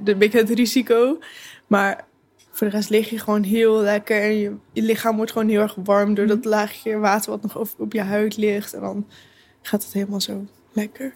een 0.04 0.18
beetje 0.18 0.38
het 0.38 0.50
risico. 0.50 1.18
Maar 1.66 2.04
voor 2.50 2.66
de 2.66 2.76
rest 2.76 2.90
lig 2.90 3.10
je 3.10 3.18
gewoon 3.18 3.42
heel 3.42 3.80
lekker. 3.80 4.22
En 4.22 4.38
je, 4.38 4.54
je 4.72 4.82
lichaam 4.82 5.16
wordt 5.16 5.32
gewoon 5.32 5.48
heel 5.48 5.60
erg 5.60 5.76
warm 5.84 6.14
door 6.14 6.26
dat 6.26 6.44
laagje 6.44 6.98
water 6.98 7.30
wat 7.30 7.42
nog 7.42 7.56
op, 7.56 7.68
op 7.78 7.92
je 7.92 8.02
huid 8.02 8.36
ligt. 8.36 8.74
En 8.74 8.80
dan 8.80 9.06
gaat 9.62 9.84
het 9.84 9.92
helemaal 9.92 10.20
zo 10.20 10.44
lekker. 10.72 11.14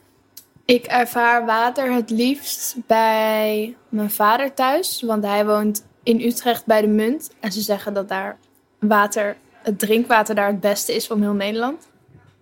Ik 0.64 0.84
ervaar 0.84 1.46
water 1.46 1.92
het 1.92 2.10
liefst 2.10 2.76
bij 2.86 3.76
mijn 3.88 4.10
vader 4.10 4.54
thuis, 4.54 5.02
want 5.02 5.24
hij 5.24 5.46
woont 5.46 5.84
in 6.02 6.20
Utrecht 6.20 6.66
bij 6.66 6.80
de 6.80 6.86
Munt. 6.86 7.30
En 7.40 7.52
ze 7.52 7.60
zeggen 7.60 7.94
dat 7.94 8.08
daar 8.08 8.38
water, 8.78 9.36
het 9.62 9.78
drinkwater 9.78 10.34
daar 10.34 10.46
het 10.46 10.60
beste 10.60 10.94
is 10.94 11.06
van 11.06 11.20
heel 11.20 11.32
Nederland. 11.32 11.88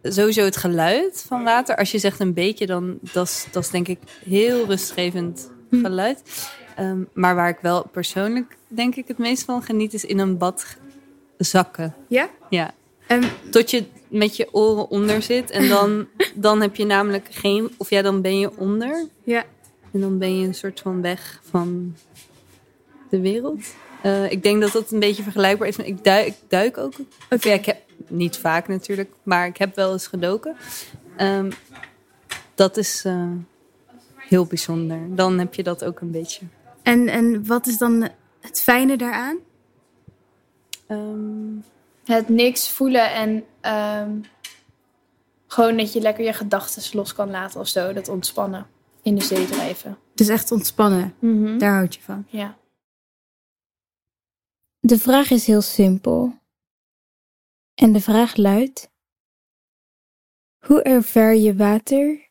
Sowieso 0.03 0.45
het 0.45 0.57
geluid 0.57 1.25
van 1.29 1.45
water. 1.45 1.77
Als 1.77 1.91
je 1.91 1.99
zegt 1.99 2.21
een 2.21 2.35
beetje, 2.35 2.67
dan 2.67 2.99
dat 3.01 3.27
is, 3.27 3.47
dat 3.51 3.63
is 3.65 3.71
denk 3.71 3.89
ik 3.89 3.99
heel 4.25 4.67
rustgevend 4.67 5.51
geluid. 5.71 6.23
Ehm, 6.77 7.03
maar 7.13 7.35
waar 7.35 7.49
ik 7.49 7.59
wel 7.61 7.87
persoonlijk 7.87 8.57
denk 8.69 8.95
ik 8.97 9.09
het 9.09 9.19
meest 9.19 9.45
van 9.45 9.63
geniet, 9.63 9.95
is 9.95 10.05
in 10.05 10.19
een 10.19 10.39
bad 10.39 10.77
zakken. 11.39 11.95
Ja? 12.09 12.29
Ja. 12.51 12.71
En 13.07 13.23
Tot 13.51 13.71
je 13.71 13.85
met 14.15 14.37
je 14.37 14.49
oren 14.55 14.89
onder 14.91 15.23
zit. 15.23 15.51
En 15.51 15.69
dan, 15.69 16.07
dan 16.35 16.61
heb 16.61 16.77
je 16.77 16.85
namelijk 16.85 17.27
geen... 17.31 17.71
Of 17.77 17.91
ja, 17.91 18.03
dan 18.03 18.21
ben 18.21 18.39
je 18.39 18.57
onder. 18.59 19.07
Ja. 19.25 19.45
En 19.93 20.01
dan 20.01 20.19
ben 20.19 20.39
je 20.41 20.47
een 20.47 20.55
soort 20.55 20.81
van 20.81 21.01
weg 21.03 21.41
van 21.43 21.97
de 23.09 23.21
wereld. 23.21 23.61
Eh, 24.03 24.31
ik 24.31 24.43
denk 24.43 24.61
dat 24.61 24.73
dat 24.73 24.91
een 24.91 25.01
beetje 25.01 25.23
vergelijkbaar 25.23 25.69
is. 25.69 25.77
met- 25.77 25.87
Ik 25.87 26.05
duik, 26.05 26.27
ik 26.27 26.35
duik 26.49 26.79
ook. 26.79 26.93
Ja, 27.41 27.53
ik 27.53 27.65
heb 27.67 27.79
niet 28.09 28.37
vaak 28.37 28.69
natuurlijk. 28.69 29.11
Maar 29.23 29.47
ik 29.47 29.57
heb 29.57 29.75
wel 29.77 29.93
eens 29.93 30.07
gedoken. 30.07 30.57
Ehm, 31.17 31.51
dat 32.55 32.77
is 32.77 33.03
eh, 33.05 33.27
heel 34.17 34.45
bijzonder. 34.47 34.99
Dan 35.09 35.39
heb 35.39 35.55
je 35.55 35.63
dat 35.63 35.85
ook 35.85 36.01
een 36.01 36.11
beetje. 36.11 36.45
En, 36.83 37.09
en 37.09 37.47
wat 37.47 37.67
is 37.67 37.79
dan 37.79 38.09
het 38.41 38.61
fijne 38.61 38.97
daaraan? 38.97 39.37
Ehm, 40.87 41.57
Het 42.05 42.29
niks 42.29 42.71
voelen 42.71 43.13
en 43.13 43.45
ehm, 43.65 44.21
gewoon 45.47 45.77
dat 45.77 45.93
je 45.93 46.01
lekker 46.01 46.25
je 46.25 46.33
gedachten 46.33 46.97
los 46.99 47.13
kan 47.13 47.31
laten 47.31 47.61
of 47.61 47.69
zo. 47.69 47.93
Dat 47.93 48.09
ontspannen 48.09 48.67
in 49.03 49.15
de 49.15 49.25
zee 49.25 49.47
drijven. 49.47 49.99
Dus 50.15 50.29
echt 50.29 50.53
ontspannen. 50.53 51.15
Daar 51.59 51.75
houd 51.75 51.95
je 51.95 52.01
van. 52.01 52.27
Ja. 52.29 52.59
De 54.81 54.99
vraag 54.99 55.31
is 55.31 55.47
heel 55.47 55.63
simpel. 55.63 56.39
En 57.75 57.93
de 57.93 58.01
vraag 58.01 58.37
luidt: 58.37 58.91
Hoe 60.59 60.83
ervaar 60.83 61.35
je 61.35 61.57
water 61.57 62.31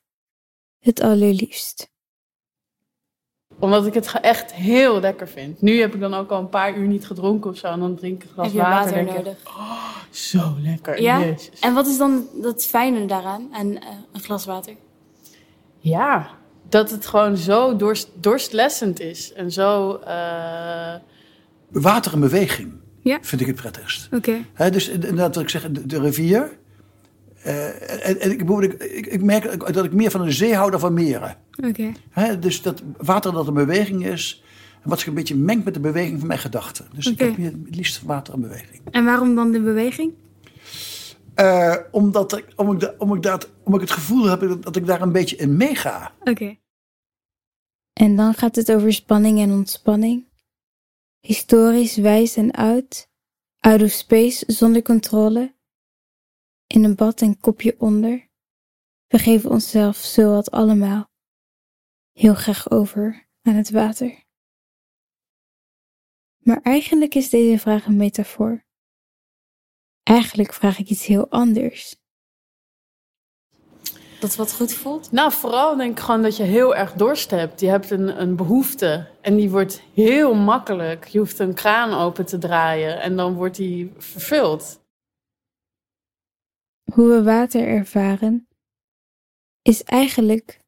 het 0.79 1.01
allerliefst? 1.01 1.92
Omdat 3.59 3.85
ik 3.85 3.93
het 3.93 4.11
echt 4.21 4.53
heel 4.53 4.99
lekker 4.99 5.27
vind. 5.27 5.61
Nu 5.61 5.79
heb 5.79 5.93
ik 5.93 5.99
dan 5.99 6.13
ook 6.13 6.29
al 6.31 6.39
een 6.39 6.49
paar 6.49 6.75
uur 6.77 6.87
niet 6.87 7.05
gedronken 7.05 7.49
of 7.51 7.57
zo. 7.57 7.67
En 7.67 7.79
dan 7.79 7.95
drink 7.95 8.23
ik 8.23 8.29
een 8.29 8.33
glas 8.33 8.45
Heb 8.45 8.55
je 8.55 8.61
water. 8.61 8.75
water 8.79 8.93
denk 8.93 9.09
ik, 9.09 9.15
nodig? 9.15 9.37
"Oh, 9.47 9.87
zo 10.09 10.53
lekker. 10.61 11.01
Ja? 11.01 11.19
Jezus. 11.19 11.59
En 11.59 11.73
wat 11.73 11.87
is 11.87 11.97
dan 11.97 12.27
het 12.41 12.65
fijne 12.65 13.05
daaraan? 13.05 13.47
aan 13.51 13.77
eh, 13.77 13.87
een 14.13 14.21
glas 14.21 14.45
water? 14.45 14.73
Ja, 15.79 16.29
dat 16.69 16.89
het 16.89 17.05
gewoon 17.05 17.37
zo 17.37 17.75
dorst, 17.75 18.09
dorstlessend 18.13 18.99
is. 18.99 19.33
En 19.33 19.51
zo, 19.51 19.95
eh, 19.95 20.93
water 21.69 22.13
in 22.13 22.19
beweging 22.19 22.73
Ja. 23.01 23.17
vind 23.21 23.41
ik 23.41 23.47
het 23.47 23.55
prettigst. 23.55 24.07
Oké. 24.13 24.45
Hè, 24.53 24.69
dus 24.69 24.87
inderdaad, 24.89 25.35
wat 25.35 25.43
ik 25.43 25.49
zeg, 25.49 25.71
de, 25.71 25.85
de 25.85 25.99
rivier. 25.99 26.57
Eh, 27.43 28.07
en, 28.09 28.19
en 28.19 28.31
ik, 28.31 28.41
ik, 28.41 28.73
ik, 28.83 29.05
ik 29.05 29.23
merk 29.23 29.73
dat 29.73 29.85
ik 29.85 29.93
meer 29.93 30.11
van 30.11 30.21
een 30.21 30.31
zee 30.33 30.55
hou 30.55 30.71
dan 30.71 30.79
van 30.79 30.93
meren. 30.93 31.37
Oké. 31.67 31.91
Hè, 32.09 32.39
dus 32.39 32.61
dat 32.61 32.83
water 32.97 33.31
dat 33.31 33.47
in 33.47 33.53
beweging 33.53 34.05
is. 34.05 34.43
En 34.81 34.89
wat 34.89 34.99
zich 34.99 35.07
een 35.07 35.13
beetje 35.13 35.35
mengt 35.35 35.65
met 35.65 35.73
de 35.73 35.79
beweging 35.79 36.19
van 36.19 36.27
mijn 36.27 36.39
gedachten. 36.39 36.85
Dus 36.93 37.05
ik 37.07 37.19
heb 37.19 37.37
meer, 37.37 37.51
het 37.51 37.75
liefst 37.75 38.01
water 38.01 38.33
in 38.33 38.41
beweging. 38.41 38.81
En 38.91 39.05
waarom 39.05 39.35
dan 39.35 39.51
de 39.51 39.61
beweging? 39.61 40.13
Eh, 41.35 41.75
omdat, 41.91 42.37
ik, 42.37 42.45
om 42.55 42.71
ik, 42.73 42.79
da- 42.79 42.93
om 42.97 43.13
ik 43.15 43.21
dat, 43.21 43.49
om 43.63 43.73
ik 43.75 43.81
het 43.81 43.91
gevoel 43.91 44.25
heb 44.25 44.39
dat, 44.39 44.63
dat 44.63 44.75
ik 44.75 44.85
daar 44.85 45.01
een 45.01 45.11
beetje 45.11 45.35
in 45.35 45.57
meega. 45.57 46.11
Oké. 46.19 46.57
En 47.93 48.15
dan 48.15 48.33
gaat 48.33 48.55
het 48.55 48.71
over 48.71 48.93
spanning 48.93 49.39
en 49.39 49.51
ontspanning. 49.51 50.25
Historisch, 51.19 51.95
wijs 51.97 52.35
en 52.35 52.51
oud. 52.51 53.07
Out 53.59 53.81
of 53.81 53.91
space, 53.91 54.43
zonder 54.47 54.81
controle. 54.81 55.53
In 56.73 56.83
een 56.83 56.95
bad 56.95 57.21
en 57.21 57.39
kopje 57.39 57.75
onder. 57.77 58.29
We 59.07 59.19
geven 59.19 59.49
onszelf 59.49 59.97
zowat 59.97 60.51
allemaal. 60.51 61.11
Heel 62.11 62.33
graag 62.33 62.71
over 62.71 63.27
aan 63.41 63.53
het 63.53 63.69
water. 63.69 64.23
Maar 66.37 66.61
eigenlijk 66.61 67.15
is 67.15 67.29
deze 67.29 67.59
vraag 67.59 67.85
een 67.85 67.97
metafoor. 67.97 68.63
Eigenlijk 70.03 70.53
vraag 70.53 70.79
ik 70.79 70.89
iets 70.89 71.05
heel 71.05 71.29
anders. 71.29 71.95
Dat 74.19 74.35
wat 74.35 74.53
goed 74.53 74.73
voelt? 74.73 75.11
Nou, 75.11 75.31
vooral 75.31 75.75
denk 75.75 75.97
ik 75.97 76.03
gewoon 76.03 76.21
dat 76.21 76.37
je 76.37 76.43
heel 76.43 76.75
erg 76.75 76.93
dorst 76.93 77.31
hebt. 77.31 77.59
Je 77.59 77.67
hebt 77.67 77.89
een, 77.89 78.21
een 78.21 78.35
behoefte 78.35 79.09
en 79.21 79.35
die 79.35 79.49
wordt 79.49 79.81
heel 79.93 80.33
makkelijk. 80.33 81.07
Je 81.07 81.19
hoeft 81.19 81.39
een 81.39 81.53
kraan 81.53 81.93
open 81.93 82.25
te 82.25 82.37
draaien 82.37 83.01
en 83.01 83.15
dan 83.15 83.33
wordt 83.33 83.55
die 83.55 83.93
vervuld. 83.97 84.81
Hoe 86.91 87.07
we 87.07 87.23
water 87.23 87.67
ervaren, 87.67 88.47
is 89.61 89.83
eigenlijk 89.83 90.59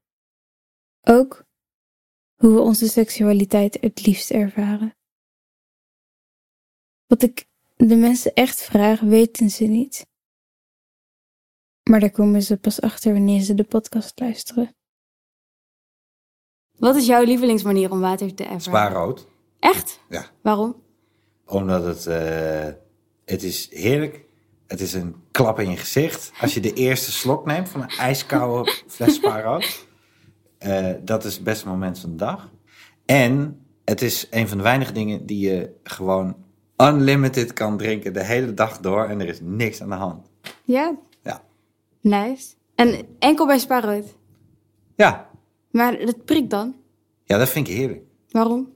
ook 1.02 1.44
hoe 2.36 2.54
we 2.54 2.60
onze 2.60 2.88
seksualiteit 2.88 3.78
het 3.82 4.06
liefst 4.06 4.32
ervaren. 4.32 4.96
Wat 7.06 7.22
ik 7.22 7.48
de 7.76 7.96
mensen 7.96 8.34
echt 8.34 8.62
vraag, 8.62 9.00
weten 9.00 9.50
ze 9.50 9.64
niet. 9.64 10.08
Maar 11.90 12.00
daar 12.00 12.12
komen 12.12 12.42
ze 12.42 12.58
pas 12.58 12.82
achter 12.82 13.14
wanneer 13.14 13.42
ze 13.42 13.54
de 13.54 13.64
podcast 13.64 14.20
luisteren. 14.20 14.76
Wat 16.78 16.96
is 16.96 17.06
jouw 17.06 17.24
lievelingsmanier 17.24 17.92
om 17.92 18.00
water 18.00 18.36
te 18.36 18.44
ervaren? 18.44 18.62
Spaarrood. 18.62 19.28
Echt? 19.60 20.00
Ja. 20.10 20.32
Waarom? 20.42 20.84
Omdat 21.46 21.84
het, 21.84 22.06
eh, 22.06 22.74
het 23.26 23.44
is 23.44 23.70
heerlijk. 23.70 24.25
Het 24.68 24.82
is 24.82 24.94
een 24.94 25.16
klap 25.32 25.60
in 25.60 25.70
je 25.70 25.78
gezicht. 25.78 26.32
Als 26.42 26.54
je 26.54 26.60
de 26.60 26.74
eerste 26.74 27.12
slok 27.12 27.46
neemt 27.46 27.70
van 27.70 27.82
een 27.82 27.90
ijskoude 27.90 28.72
fles 28.88 29.16
spaarrood. 29.16 29.88
eh, 30.58 30.92
dat 31.04 31.26
is 31.26 31.34
het 31.36 31.44
beste 31.44 31.68
moment 31.68 32.00
van 32.00 32.10
de 32.10 32.16
dag. 32.16 32.50
En 33.06 33.60
het 33.86 34.02
is 34.02 34.28
een 34.30 34.48
van 34.48 34.58
de 34.58 34.64
weinige 34.64 34.92
dingen 34.92 35.26
die 35.26 35.50
je 35.50 35.70
gewoon 35.84 36.36
unlimited 36.78 37.54
kan 37.54 37.78
drinken 37.78 38.14
de 38.14 38.24
hele 38.24 38.54
dag 38.54 38.80
door. 38.80 39.04
En 39.06 39.20
er 39.22 39.28
is 39.28 39.40
niks 39.42 39.82
aan 39.82 39.90
de 39.90 39.96
hand. 39.96 40.30
Ja? 40.64 40.96
Ja. 41.24 41.44
Nice. 42.02 42.54
En 42.76 43.06
enkel 43.20 43.46
bij 43.46 43.60
spaarrood? 43.60 44.16
Ja, 44.96 45.30
Maar 45.72 46.06
dat 46.06 46.26
prikt 46.26 46.50
dan? 46.50 46.76
ja 47.24 47.38
dat 47.38 47.50
vind 47.50 47.68
ik 47.68 47.74
heerlijk. 47.76 48.02
Waarom? 48.30 48.74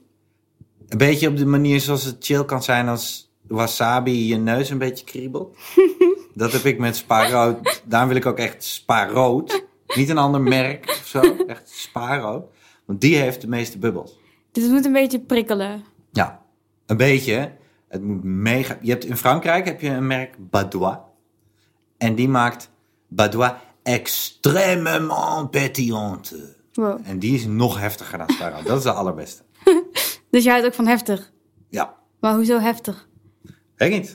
Een 0.88 0.98
beetje 0.98 1.28
op 1.28 1.36
de 1.36 1.46
manier 1.46 1.80
zoals 1.80 2.04
het 2.04 2.16
chill 2.24 2.44
kan 2.44 2.62
zijn 2.62 2.88
als 2.88 3.29
wasabi 3.50 4.26
je 4.26 4.36
neus 4.36 4.70
een 4.70 4.78
beetje 4.78 5.04
kriebelt. 5.04 5.56
Dat 6.34 6.52
heb 6.52 6.64
ik 6.64 6.78
met 6.78 6.96
spaarrood. 6.96 7.82
Daarom 7.84 8.08
wil 8.08 8.18
ik 8.18 8.26
ook 8.26 8.38
echt 8.38 8.64
spaarrood. 8.64 9.64
Niet 9.96 10.08
een 10.08 10.18
ander 10.18 10.40
merk 10.40 10.88
of 10.88 11.06
zo. 11.06 11.20
Echt 11.46 11.68
spaarrood. 11.68 12.44
Want 12.84 13.00
die 13.00 13.16
heeft 13.16 13.40
de 13.40 13.48
meeste 13.48 13.78
bubbels. 13.78 14.18
Dus 14.52 14.62
het 14.62 14.72
moet 14.72 14.84
een 14.84 14.92
beetje 14.92 15.20
prikkelen. 15.20 15.84
Ja, 16.12 16.42
een 16.86 16.96
beetje. 16.96 17.52
Het 17.88 18.02
moet 18.02 18.24
mega... 18.24 18.78
Je 18.80 18.90
hebt 18.90 19.04
in 19.04 19.16
Frankrijk 19.16 19.64
heb 19.64 19.80
je 19.80 19.88
een 19.88 20.06
merk 20.06 20.36
Badois. 20.38 20.96
En 21.98 22.14
die 22.14 22.28
maakt 22.28 22.70
Badois 23.08 23.52
extrêmement 23.82 25.50
pétillante. 25.50 26.56
Wow. 26.72 27.00
En 27.02 27.18
die 27.18 27.34
is 27.34 27.46
nog 27.46 27.78
heftiger 27.78 28.18
dan 28.18 28.30
spaarrood. 28.30 28.66
Dat 28.66 28.78
is 28.78 28.82
de 28.82 28.92
allerbeste. 28.92 29.42
Dus 30.30 30.44
jij 30.44 30.52
houdt 30.52 30.66
ook 30.66 30.74
van 30.74 30.86
heftig? 30.86 31.32
Ja. 31.68 31.94
Maar 32.20 32.34
hoezo 32.34 32.58
heftig? 32.58 33.08
Weet 33.80 33.92
ik 33.92 34.00
niet. 34.00 34.10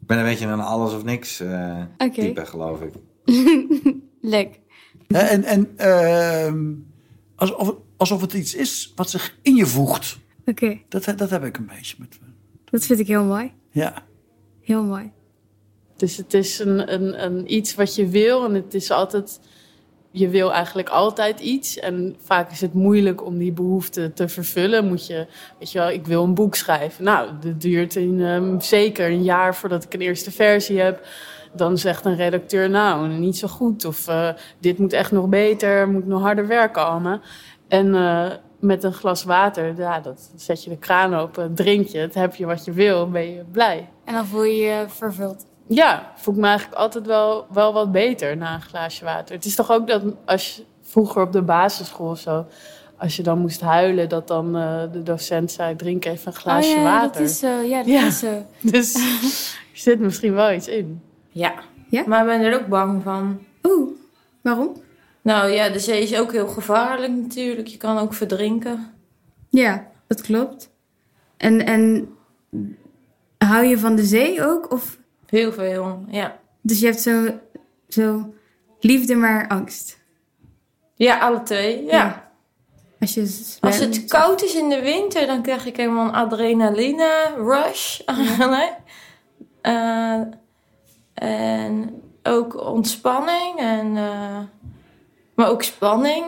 Ik 0.00 0.06
ben 0.06 0.18
een 0.18 0.24
beetje 0.24 0.46
een 0.46 0.60
alles 0.60 0.92
of 0.94 1.04
niks 1.04 1.40
eh 1.40 1.82
type, 2.12 2.46
geloof 2.46 2.80
ik. 2.80 2.92
Lek. 4.20 4.60
Hè, 5.08 5.18
En, 5.18 5.44
en 5.44 5.72
ehm, 5.76 6.72
alsof, 7.36 7.66
het- 7.66 7.76
alsof 7.96 8.20
het 8.20 8.32
iets 8.32 8.54
is 8.54 8.92
wat 8.96 9.10
zich 9.10 9.38
in 9.42 9.54
je 9.56 9.66
voegt. 9.66 10.18
Oké. 10.46 10.78
Dat, 10.88 11.12
dat 11.16 11.30
heb 11.30 11.44
ik 11.44 11.56
een 11.56 11.66
beetje 11.66 11.96
met. 11.98 12.18
Dat 12.64 12.84
vind 12.84 12.98
ik 12.98 13.06
heel 13.06 13.24
mooi. 13.24 13.52
Ja. 13.70 14.02
Heel 14.60 14.82
mooi. 14.84 15.10
Dus 15.96 16.16
het 16.16 16.34
is 16.34 16.58
een, 16.58 16.92
een, 16.94 17.24
een 17.24 17.52
iets 17.54 17.74
wat 17.74 17.94
je 17.94 18.08
wil 18.08 18.44
en 18.44 18.54
het 18.54 18.74
is 18.74 18.90
altijd... 18.90 19.40
Je 20.18 20.28
wil 20.28 20.52
eigenlijk 20.52 20.88
altijd 20.88 21.40
iets 21.40 21.78
en 21.78 22.16
vaak 22.24 22.50
is 22.50 22.60
het 22.60 22.74
moeilijk 22.74 23.24
om 23.24 23.38
die 23.38 23.52
behoefte 23.52 24.12
te 24.12 24.28
vervullen. 24.28 24.86
Moet 24.86 25.06
je, 25.06 25.26
weet 25.58 25.72
je 25.72 25.78
wel, 25.78 25.90
ik 25.90 26.06
wil 26.06 26.22
een 26.24 26.34
boek 26.34 26.54
schrijven. 26.54 27.04
Nou, 27.04 27.30
dat 27.40 27.60
duurt 27.60 27.94
een, 27.94 28.20
ehm, 28.20 28.60
zeker 28.60 29.10
een 29.10 29.22
jaar 29.22 29.54
voordat 29.54 29.84
ik 29.84 29.94
een 29.94 30.00
eerste 30.00 30.30
versie 30.30 30.80
heb. 30.80 31.06
Dan 31.52 31.78
zegt 31.78 32.04
een 32.04 32.16
redacteur, 32.16 32.70
nou, 32.70 33.08
niet 33.08 33.36
zo 33.36 33.48
goed. 33.48 33.84
Of 33.84 34.08
eh, 34.08 34.28
dit 34.58 34.78
moet 34.78 34.92
echt 34.92 35.12
nog 35.12 35.28
beter, 35.28 35.88
moet 35.88 36.06
nog 36.06 36.22
harder 36.22 36.46
werken 36.46 36.86
allemaal. 36.86 37.20
En 37.68 37.94
eh, 37.94 38.30
met 38.60 38.84
een 38.84 38.92
glas 38.92 39.24
water, 39.24 39.74
ja, 39.76 40.00
dat 40.00 40.30
zet 40.36 40.64
je 40.64 40.70
de 40.70 40.78
kraan 40.78 41.14
open, 41.14 41.54
drink 41.54 41.86
je 41.86 41.98
het, 41.98 42.14
heb 42.14 42.34
je 42.34 42.46
wat 42.46 42.64
je 42.64 42.72
wil, 42.72 43.10
ben 43.10 43.32
je 43.32 43.44
blij. 43.52 43.88
En 44.04 44.14
dan 44.14 44.26
voel 44.26 44.44
je 44.44 44.62
je 44.62 44.84
vervuld. 44.88 45.46
Ja, 45.68 46.12
voel 46.16 46.34
ik 46.34 46.40
me 46.40 46.46
eigenlijk 46.46 46.78
altijd 46.78 47.06
wel, 47.06 47.46
wel 47.52 47.72
wat 47.72 47.92
beter 47.92 48.36
na 48.36 48.54
een 48.54 48.60
glaasje 48.62 49.04
water. 49.04 49.34
Het 49.34 49.44
is 49.44 49.54
toch 49.54 49.70
ook 49.70 49.86
dat 49.86 50.02
als 50.24 50.56
je 50.56 50.62
vroeger 50.82 51.22
op 51.22 51.32
de 51.32 51.42
basisschool 51.42 52.10
of 52.10 52.18
zo, 52.18 52.46
als 52.98 53.16
je 53.16 53.22
dan 53.22 53.38
moest 53.38 53.60
huilen, 53.60 54.08
dat 54.08 54.28
dan 54.28 54.56
eh, 54.56 54.82
de 54.92 55.02
docent 55.02 55.50
zei: 55.52 55.76
drink 55.76 56.04
even 56.04 56.26
een 56.26 56.38
glaasje 56.38 56.70
oh, 56.70 56.76
ja, 56.76 56.82
water. 56.82 57.20
Dat 57.20 57.30
is 57.30 57.38
zo. 57.38 57.60
Ja, 57.60 57.78
dat 57.78 57.86
Ja. 57.86 58.06
is 58.06 58.18
zo. 58.18 58.46
Dus 58.72 58.94
er 58.94 59.00
zit 59.72 60.00
misschien 60.00 60.34
wel 60.34 60.52
iets 60.52 60.68
in. 60.68 61.02
Ja. 61.28 61.54
Ja? 61.88 62.02
Maar 62.06 62.20
ik 62.20 62.26
ben 62.26 62.40
er 62.52 62.60
ook 62.60 62.66
bang 62.66 63.02
van. 63.02 63.40
Oeh, 63.62 63.90
waarom? 64.40 64.72
Nou 65.22 65.50
ja, 65.50 65.68
de 65.68 65.78
zee 65.78 66.02
is 66.02 66.18
ook 66.18 66.32
heel 66.32 66.48
gevaarlijk 66.48 67.12
natuurlijk. 67.12 67.66
Je 67.66 67.76
kan 67.76 67.98
ook 67.98 68.14
verdrinken. 68.14 68.92
Ja, 69.48 69.86
dat 70.06 70.20
klopt. 70.20 70.70
En, 71.36 71.66
en 71.66 72.08
hou 73.38 73.64
je 73.64 73.78
van 73.78 73.96
de 73.96 74.04
zee 74.04 74.44
ook? 74.46 74.72
Of? 74.72 74.98
Heel 75.26 75.52
veel, 75.52 76.04
ja. 76.08 76.38
Dus 76.60 76.80
je 76.80 76.86
hebt 76.86 77.00
zo, 77.00 77.40
zo 77.88 78.34
liefde, 78.80 79.14
maar 79.14 79.48
angst. 79.48 79.98
Ja, 80.94 81.18
alle 81.18 81.42
twee, 81.42 81.84
ja. 81.84 82.30
Als, 83.00 83.14
je 83.14 83.56
Als 83.60 83.78
het 83.78 84.04
koud 84.04 84.42
is 84.42 84.54
in 84.54 84.68
de 84.68 84.80
winter, 84.80 85.26
dan 85.26 85.42
krijg 85.42 85.66
ik 85.66 85.76
helemaal 85.76 86.06
een 86.06 86.14
adrenaline 86.14 87.34
rush 87.36 88.00
eigenlijk. 88.04 88.74
Eh, 89.60 90.20
en 91.14 92.02
ook 92.22 92.66
ontspanning, 92.66 93.58
en, 93.58 93.96
eh, 93.96 94.38
maar 95.34 95.48
ook 95.48 95.62
spanning. 95.62 96.24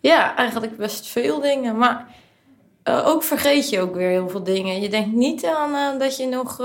Ja, 0.00 0.36
eigenlijk 0.36 0.76
best 0.76 1.06
veel 1.06 1.40
dingen. 1.40 1.78
Maar 1.78 2.14
eh, 2.82 3.06
ook 3.06 3.22
vergeet 3.22 3.68
je 3.68 3.80
ook 3.80 3.94
weer 3.94 4.08
heel 4.08 4.28
veel 4.28 4.42
dingen. 4.42 4.80
Je 4.80 4.88
denkt 4.88 5.12
niet 5.12 5.44
aan 5.44 5.98
dat 5.98 6.16
je 6.16 6.26
nog 6.26 6.60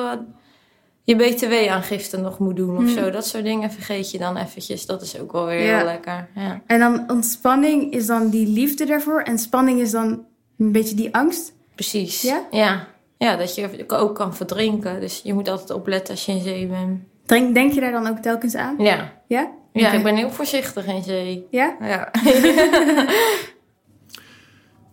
je 1.03 1.15
btw-aangifte 1.15 2.17
nog 2.17 2.39
moet 2.39 2.55
doen 2.55 2.77
of 2.77 2.83
Hmm. 2.83 2.93
zo. 2.93 3.09
Dat 3.09 3.25
soort 3.27 3.43
dingen 3.43 3.71
vergeet 3.71 4.11
je 4.11 4.17
dan 4.17 4.37
eventjes. 4.37 4.85
Dat 4.85 5.01
is 5.01 5.19
ook 5.19 5.31
wel 5.31 5.45
weer 5.45 5.59
Ja. 5.65 5.75
heel 5.77 5.85
lekker. 5.85 6.29
Ja. 6.35 6.61
En 6.65 6.79
dan 6.79 7.09
ontspanning 7.11 7.93
is 7.93 8.05
dan 8.05 8.29
die 8.29 8.47
liefde 8.47 8.85
daarvoor. 8.85 9.21
En 9.21 9.37
spanning 9.39 9.79
is 9.79 9.91
dan 9.91 10.25
een 10.57 10.71
beetje 10.71 10.95
die 10.95 11.15
angst. 11.15 11.53
Precies. 11.75 12.21
Ja? 12.21 12.41
Ja. 12.51 12.87
ja, 13.17 13.35
dat 13.35 13.55
je 13.55 13.83
ook 13.87 14.15
kan 14.15 14.35
verdrinken. 14.35 14.99
Dus 14.99 15.21
je 15.23 15.33
moet 15.33 15.49
altijd 15.49 15.69
opletten 15.71 16.13
als 16.13 16.25
je 16.25 16.31
in 16.31 16.41
zee 16.41 16.67
bent. 16.67 16.99
Denk, 17.25 17.53
denk 17.53 17.73
je 17.73 17.79
daar 17.79 17.91
dan 17.91 18.07
ook 18.07 18.17
telkens 18.17 18.55
aan? 18.55 18.75
Ja. 18.77 19.13
Ja? 19.27 19.51
Ja, 19.73 19.91
ik 19.91 20.03
ben 20.03 20.15
heel 20.15 20.31
voorzichtig 20.31 20.85
in 20.85 21.03
zee. 21.03 21.47
Ja? 21.49 21.75
Ja. 21.81 22.11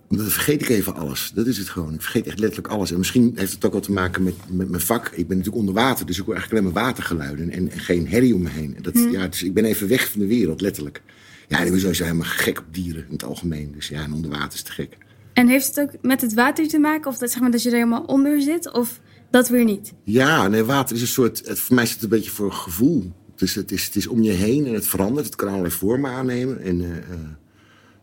Dan 0.09 0.27
vergeet 0.27 0.63
ik 0.63 0.69
even 0.69 0.95
alles. 0.95 1.31
Dat 1.35 1.47
is 1.47 1.59
het 1.59 1.69
gewoon. 1.69 1.95
Ik 1.95 2.03
vergeet 2.03 2.27
echt 2.27 2.39
letterlijk 2.39 2.73
alles. 2.73 2.91
En 2.91 2.99
misschien 2.99 3.33
heeft 3.35 3.53
het 3.53 3.65
ook 3.65 3.73
wel 3.73 3.81
te 3.81 3.93
maken 3.93 4.23
met, 4.23 4.35
met 4.49 4.69
mijn 4.69 4.83
vak. 4.83 5.09
Ik 5.09 5.29
ben 5.29 5.37
natuurlijk 5.37 5.57
onder 5.67 5.75
water, 5.75 6.07
dus 6.07 6.19
ik 6.19 6.25
hoor 6.25 6.35
eigenlijk 6.35 6.63
alleen 6.63 6.75
maar 6.75 6.85
watergeluiden 6.85 7.51
en, 7.51 7.71
en 7.71 7.81
geen 7.81 8.09
herrie 8.09 8.35
om 8.35 8.43
me 8.43 8.49
heen. 8.49 8.77
En 8.77 8.83
Dat, 8.83 8.95
Hmm. 8.95 9.13
ja, 9.13 9.29
dus 9.29 9.43
ik 9.43 9.55
ben 9.55 9.65
even 9.65 9.89
weg 9.89 10.11
van 10.11 10.21
de 10.21 10.27
wereld, 10.27 10.61
letterlijk. 10.61 11.03
Ja, 11.49 11.61
ik 11.61 11.71
ben 11.71 11.81
sowieso 11.81 12.05
helemaal 12.05 12.27
gek 12.27 12.59
op 12.59 12.65
dieren 12.71 13.05
in 13.07 13.13
het 13.13 13.25
algemeen. 13.25 13.73
Dus 13.73 13.89
ja, 13.89 14.03
en 14.03 14.13
onder 14.13 14.31
water 14.31 14.53
is 14.55 14.63
te 14.63 14.73
gek. 14.73 14.97
En 15.33 15.49
heeft 15.49 15.67
het 15.67 15.81
ook 15.81 16.03
met 16.03 16.21
het 16.21 16.35
water 16.35 16.69
te 16.69 16.79
maken? 16.79 17.11
Of 17.11 17.19
dat, 17.19 17.31
zeg 17.31 17.41
maar, 17.41 17.51
dat 17.51 17.63
je 17.63 17.69
er 17.69 17.75
helemaal 17.75 18.03
onder 18.03 18.43
zit? 18.43 18.73
Of 18.73 19.01
dat 19.31 19.49
weer 19.49 19.65
niet? 19.65 19.93
Ja, 20.05 20.49
nee, 20.49 20.63
water 20.63 20.97
is 20.97 21.03
een 21.03 21.09
soort. 21.09 21.43
Het, 21.47 21.59
voor 21.61 21.75
mij 21.75 21.85
is 21.85 21.91
het 21.91 22.03
een 22.03 22.09
beetje 22.09 22.31
voor 22.31 22.53
gevoel. 22.53 23.13
Dus 23.35 23.55
het 23.55 23.73
is, 23.73 23.85
het 23.85 23.97
is 23.97 24.07
om 24.07 24.23
je 24.23 24.31
heen 24.31 24.67
en 24.67 24.75
het 24.75 24.87
verandert. 24.87 25.27
Het 25.27 25.37
kan 25.37 25.49
allerlei 25.49 25.75
vormen 25.75 26.11
aannemen. 26.11 26.63
En 26.63 26.81
eh, 26.81 26.97
eh, 26.97 27.19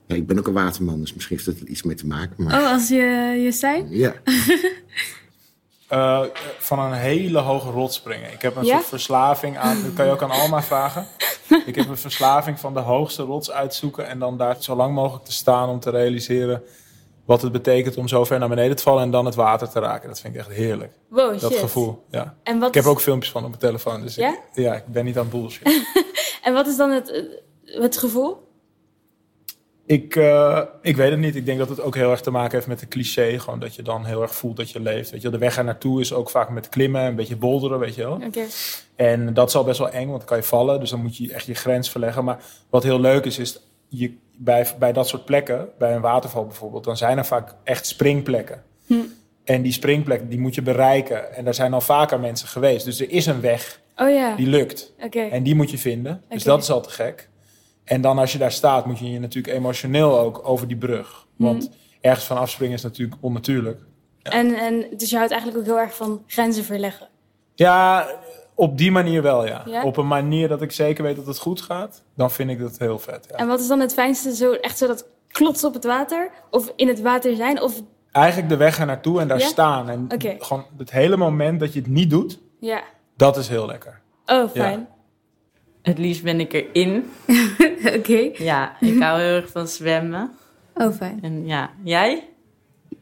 ja, 0.08 0.16
ik 0.16 0.28
ben 0.28 0.40
ook 0.40 0.48
een 0.48 0.54
waterman, 0.54 1.00
dus 1.00 1.14
misschien 1.14 1.36
heeft 1.36 1.48
dat 1.50 1.60
er 1.60 1.68
iets 1.68 1.84
mee 1.84 1.96
te 1.96 2.08
maken. 2.08 2.44
Maar, 2.44 2.62
Oh, 2.62 2.72
als 2.72 2.88
je 2.88 2.96
je 3.44 3.52
zijn? 3.52 3.88
Ja. 3.90 4.14
Eh, 5.88 6.22
van 6.58 6.80
een 6.80 6.94
hele 6.94 7.40
hoge 7.40 7.70
rots 7.70 7.96
springen. 7.96 8.32
Ik 8.34 8.42
heb 8.42 8.56
een 8.56 8.66
Ja? 8.66 8.74
soort 8.76 8.86
verslaving 8.88 9.58
aan. 9.58 9.82
Dat 9.84 9.94
kan 9.94 10.06
je 10.06 10.12
ook 10.12 10.22
aan 10.24 10.32
Alma 10.32 10.64
vragen. 10.64 11.08
Ik 11.66 11.76
heb 11.76 11.88
een 11.90 11.98
verslaving 11.98 12.60
van 12.60 12.74
de 12.74 12.80
hoogste 12.80 13.24
rots 13.24 13.52
uitzoeken. 13.52 14.08
En 14.08 14.20
dan 14.20 14.38
daar 14.38 14.56
zo 14.60 14.76
lang 14.76 14.94
mogelijk 14.94 15.26
te 15.26 15.32
staan 15.32 15.70
om 15.70 15.80
te 15.80 15.90
realiseren. 15.90 16.64
wat 17.26 17.42
het 17.42 17.52
betekent 17.52 17.98
om 17.98 18.08
zo 18.08 18.24
ver 18.24 18.40
naar 18.40 18.50
beneden 18.50 18.76
te 18.76 18.84
vallen. 18.84 19.04
en 19.04 19.12
dan 19.12 19.26
het 19.26 19.36
water 19.36 19.70
te 19.70 19.80
raken. 19.80 20.08
Dat 20.10 20.20
vind 20.20 20.34
ik 20.34 20.40
echt 20.40 20.50
heerlijk. 20.50 20.94
Wow, 21.10 21.40
dat 21.40 21.52
shit. 21.52 21.60
gevoel. 21.62 22.06
Ja. 22.12 22.36
En 22.44 22.60
wat 22.60 22.68
ik 22.68 22.74
heb 22.74 22.84
is- 22.84 22.90
ook 22.90 23.02
filmpjes 23.02 23.32
van 23.32 23.42
op 23.44 23.50
mijn 23.50 23.62
telefoon. 23.62 24.02
Dus 24.02 24.16
Ja? 24.16 24.30
ik, 24.30 24.40
ja, 24.54 24.74
ik 24.76 24.86
ben 24.88 25.06
niet 25.06 25.18
aan 25.18 25.30
bullshit. 25.30 25.82
En 26.44 26.54
wat 26.54 26.68
is 26.68 26.78
dan 26.78 26.92
het, 26.92 27.24
het 27.66 27.98
gevoel? 27.98 28.45
Ik, 29.86 30.16
eh, 30.16 30.62
ik 30.82 30.96
weet 30.96 31.12
het 31.12 31.20
niet. 31.20 31.36
Ik 31.36 31.46
denk 31.46 31.58
dat 31.58 31.70
het 31.70 31.82
ook 31.82 31.96
heel 31.96 32.12
erg 32.12 32.22
te 32.22 32.32
maken 32.32 32.52
heeft 32.52 32.68
met 32.68 32.80
de 32.80 32.88
cliché. 32.88 33.40
Gewoon 33.40 33.60
dat 33.60 33.76
je 33.76 33.82
dan 33.82 34.06
heel 34.06 34.22
erg 34.22 34.36
voelt 34.36 34.58
dat 34.58 34.72
je 34.72 34.80
leeft. 34.80 35.12
Weet 35.12 35.22
je, 35.22 35.30
de 35.30 35.38
weg 35.38 35.58
er 35.58 35.64
naartoe 35.64 36.02
is 36.02 36.14
ook 36.14 36.30
vaak 36.30 36.50
met 36.50 36.70
klimmen, 36.70 37.02
een 37.02 37.16
beetje 37.16 37.36
bolderen, 37.36 37.80
weet 37.80 37.96
je 37.96 38.02
wel. 38.02 38.14
Oké. 38.14 38.46
En 38.96 39.34
dat 39.34 39.50
is 39.50 39.56
al 39.56 39.64
best 39.64 39.80
wel 39.80 39.90
eng, 39.90 40.08
want 40.08 40.18
dan 40.18 40.28
kan 40.28 40.38
je 40.38 40.44
vallen. 40.44 40.80
Dus 40.80 40.90
dan 40.90 41.02
moet 41.02 41.18
je 41.18 41.34
echt 41.34 41.46
je 41.46 41.54
grens 41.54 41.90
verleggen. 41.90 42.24
Maar 42.24 42.40
wat 42.70 42.84
heel 42.84 43.00
leuk 43.00 43.26
is, 43.26 43.40
is 43.40 43.60
je, 43.88 44.18
bij, 44.38 44.68
bij 44.80 44.94
dat 44.94 45.08
soort 45.08 45.26
plekken, 45.26 45.70
bij 45.78 45.96
een 45.96 46.02
waterval 46.02 46.46
bijvoorbeeld, 46.46 46.84
dan 46.84 46.98
zijn 46.98 47.18
er 47.18 47.26
vaak 47.26 47.56
echt 47.64 47.88
springplekken. 47.88 48.64
Hm. 48.86 48.96
En 49.44 49.62
die 49.62 49.72
springplek, 49.72 50.30
die 50.30 50.40
moet 50.40 50.56
je 50.56 50.62
bereiken. 50.62 51.36
En 51.36 51.44
daar 51.44 51.54
zijn 51.54 51.74
al 51.74 51.82
vaker 51.82 52.20
mensen 52.20 52.48
geweest. 52.48 52.86
Dus 52.86 53.00
er 53.00 53.12
is 53.12 53.26
een 53.26 53.42
weg 53.42 53.84
Oh 53.98 54.10
ja. 54.10 54.36
die 54.36 54.48
lukt. 54.48 54.94
Oké. 55.04 55.20
En 55.20 55.44
die 55.44 55.56
moet 55.56 55.72
je 55.72 55.78
vinden. 55.78 56.22
Dus 56.30 56.44
dat 56.44 56.62
is 56.62 56.70
al 56.70 56.82
te 56.82 56.90
gek. 56.90 57.30
En 57.86 58.02
dan 58.02 58.18
als 58.18 58.32
je 58.32 58.38
daar 58.38 58.52
staat, 58.52 58.86
moet 58.86 59.00
je 59.00 59.12
je 59.12 59.20
natuurlijk 59.20 59.56
emotioneel 59.58 60.20
ook 60.20 60.42
over 60.44 60.68
die 60.68 60.78
brug. 60.78 61.26
Want 61.36 61.64
Hm. 61.64 61.72
ergens 62.02 62.26
van 62.26 62.38
afspringen 62.38 62.76
is 62.76 62.84
natuurlijk 62.84 63.18
onnatuurlijk. 63.22 63.82
En, 64.22 64.56
en 64.56 64.86
dus 64.98 65.10
je 65.10 65.16
houdt 65.16 65.32
eigenlijk 65.32 65.62
ook 65.62 65.68
heel 65.68 65.80
erg 65.84 65.96
van 65.96 66.24
grenzen 66.28 66.64
verleggen. 66.64 67.08
Ja, 67.56 68.08
op 68.56 68.78
die 68.78 68.92
manier 68.92 69.22
wel, 69.22 69.46
ja. 69.48 69.62
Ja? 69.66 69.84
Op 69.84 69.98
een 69.98 70.08
manier 70.08 70.48
dat 70.48 70.62
ik 70.62 70.72
zeker 70.72 71.04
weet 71.04 71.16
dat 71.16 71.26
het 71.28 71.38
goed 71.40 71.62
gaat, 71.62 72.04
dan 72.16 72.32
vind 72.32 72.50
ik 72.50 72.60
dat 72.60 72.78
heel 72.78 73.00
vet. 73.00 73.28
Ja. 73.30 73.36
En 73.36 73.48
wat 73.48 73.60
is 73.60 73.68
dan 73.68 73.80
het 73.80 73.94
fijnste? 73.94 74.36
Zo, 74.36 74.52
echt 74.52 74.78
zo 74.78 74.88
dat 74.88 75.08
klotsen 75.28 75.68
op 75.68 75.74
het 75.74 75.84
water? 75.86 76.30
Of 76.52 76.74
in 76.76 76.88
het 76.88 77.02
water 77.02 77.36
zijn? 77.36 77.62
Of 77.62 77.82
Eigenlijk 78.12 78.50
de 78.50 78.58
weg 78.58 78.80
er 78.80 78.86
naartoe 78.86 79.20
en 79.20 79.28
daar 79.28 79.40
Ja? 79.40 79.48
staan. 79.48 79.90
En 79.90 80.08
gewoon 80.40 80.66
het 80.78 80.92
hele 80.92 81.18
moment 81.18 81.60
dat 81.60 81.74
je 81.74 81.80
het 81.80 81.90
niet 81.90 82.10
doet, 82.10 82.40
ja. 82.60 82.82
dat 83.18 83.38
is 83.38 83.48
heel 83.48 83.66
lekker. 83.66 84.02
Oh, 84.26 84.50
fijn. 84.50 84.88
Het 85.86 85.98
liefst 85.98 86.24
ben 86.24 86.40
ik 86.40 86.54
erin. 86.54 87.04
Oké. 87.98 88.30
Ja, 88.38 88.76
ik 88.80 89.02
hou 89.02 89.20
heel 89.22 89.36
erg 89.36 89.50
van 89.52 89.68
zwemmen. 89.68 90.32
Oh, 90.76 90.94
fijn. 90.96 91.20
En 91.22 91.46
ja, 91.48 91.70
jij? 91.84 92.24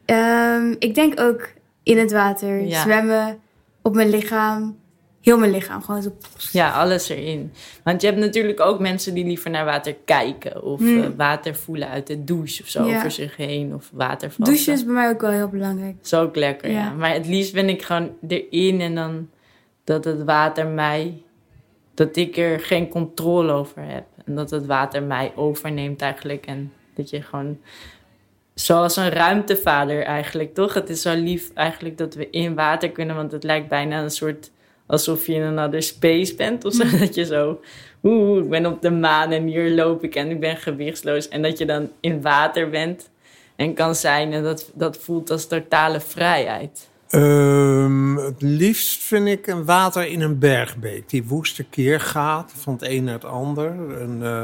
Ehm, 0.05 0.75
ik 0.79 0.95
denk 0.95 1.19
ook 1.19 1.49
in 1.83 1.97
het 1.97 2.11
water. 2.11 2.61
Ja. 2.61 2.81
Zwemmen 2.81 3.39
op 3.81 3.95
mijn 3.95 4.09
lichaam. 4.09 4.77
Heel 5.21 5.37
mijn 5.37 5.51
lichaam. 5.51 5.81
Gewoon 5.83 6.01
zo. 6.01 6.15
Ja, 6.51 6.71
alles 6.71 7.09
erin. 7.09 7.51
Want 7.83 8.01
je 8.01 8.07
hebt 8.07 8.19
natuurlijk 8.19 8.59
ook 8.59 8.79
mensen 8.79 9.13
die 9.13 9.25
liever 9.25 9.49
naar 9.51 9.65
water 9.65 9.95
kijken. 10.05 10.63
Of 10.63 10.79
Hmm. 10.79 11.03
eh, 11.03 11.09
water 11.17 11.55
voelen 11.55 11.87
uit 11.89 12.07
de 12.07 12.23
douche 12.23 12.61
of 12.63 12.69
zo 12.69 12.85
Ja. 12.85 12.95
over 12.97 13.11
zich 13.11 13.35
heen. 13.35 13.73
Of 13.73 13.89
watervallen. 13.93 14.53
Douchen 14.53 14.73
is 14.73 14.85
bij 14.85 14.93
mij 14.93 15.09
ook 15.09 15.21
wel 15.21 15.31
heel 15.31 15.47
belangrijk. 15.49 15.95
is 16.03 16.13
ook 16.13 16.35
lekker, 16.35 16.71
ja. 16.71 16.77
Ja. 16.83 16.91
Maar 16.91 17.13
het 17.13 17.27
liefst 17.27 17.53
ben 17.53 17.69
ik 17.69 17.81
gewoon 17.81 18.11
erin 18.27 18.81
en 18.81 18.95
dan 18.95 19.29
dat 19.83 20.03
het 20.05 20.23
water 20.23 20.67
mij... 20.67 21.21
Dat 21.93 22.15
ik 22.15 22.37
er 22.37 22.59
geen 22.59 22.87
controle 22.87 23.51
over 23.51 23.83
heb. 23.85 24.05
En 24.25 24.35
dat 24.35 24.49
het 24.49 24.65
water 24.65 25.03
mij 25.03 25.31
overneemt 25.35 26.01
eigenlijk. 26.01 26.45
En 26.45 26.73
dat 26.93 27.09
je 27.09 27.21
gewoon... 27.21 27.57
Zoals 28.53 28.95
een 28.95 29.09
ruimtevader 29.09 30.03
eigenlijk, 30.03 30.53
toch? 30.53 30.73
Het 30.73 30.89
is 30.89 31.01
zo 31.01 31.13
lief 31.13 31.53
eigenlijk 31.53 31.97
dat 31.97 32.15
we 32.15 32.29
in 32.29 32.55
water 32.55 32.91
kunnen. 32.91 33.15
Want 33.15 33.31
het 33.31 33.43
lijkt 33.43 33.67
bijna 33.67 34.01
een 34.01 34.11
soort... 34.11 34.51
Alsof 34.85 35.27
je 35.27 35.33
in 35.33 35.41
een 35.41 35.59
other 35.59 35.83
space 35.83 36.35
bent 36.35 36.65
of 36.65 36.73
zo. 36.73 36.97
Dat 36.97 37.15
je 37.15 37.25
zo... 37.25 37.59
Oeh, 38.03 38.43
ik 38.43 38.49
ben 38.49 38.65
op 38.65 38.81
de 38.81 38.91
maan 38.91 39.31
en 39.31 39.45
hier 39.45 39.71
loop 39.71 40.03
ik 40.03 40.15
en 40.15 40.29
ik 40.29 40.39
ben 40.39 40.57
gewichtsloos. 40.57 41.27
En 41.27 41.41
dat 41.41 41.57
je 41.57 41.65
dan 41.65 41.91
in 41.99 42.21
water 42.21 42.69
bent 42.69 43.09
en 43.55 43.73
kan 43.73 43.95
zijn. 43.95 44.33
En 44.33 44.43
dat, 44.43 44.71
dat 44.73 44.97
voelt 44.97 45.29
als 45.29 45.47
totale 45.47 45.99
vrijheid. 45.99 46.89
Ehm, 47.13 48.15
het 48.15 48.41
liefst 48.41 49.03
vind 49.03 49.27
ik 49.27 49.47
een 49.47 49.65
water 49.65 50.07
in 50.07 50.21
een 50.21 50.39
bergbeek. 50.39 51.09
Die 51.09 51.23
woeste 51.23 51.63
keer 51.63 51.99
gaat 51.99 52.53
van 52.55 52.73
het 52.73 52.81
een 52.81 53.03
naar 53.03 53.13
het 53.13 53.25
ander. 53.25 53.99
Eh, 54.21 54.41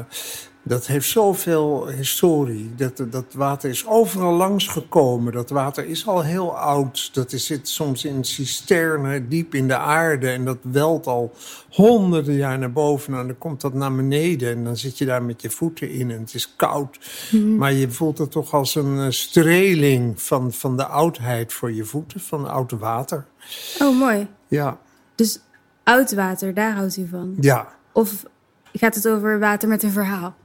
dat 0.63 0.87
heeft 0.87 1.09
zoveel 1.09 1.87
historie. 1.87 2.75
Dat, 2.75 3.03
dat 3.09 3.33
water 3.33 3.69
is 3.69 3.87
overal 3.87 4.33
langs 4.33 4.67
gekomen. 4.67 5.33
Dat 5.33 5.49
water 5.49 5.85
is 5.85 6.07
al 6.07 6.23
heel 6.23 6.57
oud. 6.57 7.13
Dat 7.13 7.31
is, 7.31 7.45
zit 7.45 7.67
soms 7.67 8.05
in 8.05 8.23
cisternen 8.23 9.29
diep 9.29 9.55
in 9.55 9.67
de 9.67 9.77
aarde. 9.77 10.29
En 10.29 10.45
dat 10.45 10.57
welt 10.61 11.07
al 11.07 11.33
honderden 11.69 12.33
jaar 12.33 12.59
naar 12.59 12.71
boven. 12.71 13.13
En 13.13 13.27
dan 13.27 13.37
komt 13.37 13.61
dat 13.61 13.73
naar 13.73 13.95
beneden. 13.95 14.51
En 14.51 14.63
dan 14.63 14.77
zit 14.77 14.97
je 14.97 15.05
daar 15.05 15.23
met 15.23 15.41
je 15.41 15.49
voeten 15.49 15.89
in. 15.89 16.11
En 16.11 16.19
het 16.19 16.33
is 16.33 16.55
koud. 16.55 16.99
Mhm. 17.31 17.55
Maar 17.55 17.73
je 17.73 17.91
voelt 17.91 18.17
het 18.17 18.31
toch 18.31 18.53
als 18.53 18.75
een 18.75 18.99
eh, 18.99 19.09
streling 19.09 20.21
van, 20.21 20.53
van 20.53 20.77
de 20.77 20.85
oudheid 20.85 21.53
voor 21.53 21.71
je 21.71 21.85
voeten. 21.85 22.19
Van 22.19 22.49
oud 22.49 22.71
water. 22.71 23.25
Oh, 23.81 23.99
mooi. 23.99 24.27
Ja. 24.47 24.77
Dus 25.15 25.39
oud 25.83 26.13
water, 26.13 26.53
daar 26.53 26.75
houdt 26.75 26.97
u 26.97 27.07
van? 27.07 27.35
Ja. 27.39 27.67
Of 27.91 28.25
gaat 28.73 28.95
het 28.95 29.07
over 29.07 29.39
water 29.39 29.69
met 29.69 29.83
een 29.83 29.91
verhaal? 29.91 30.35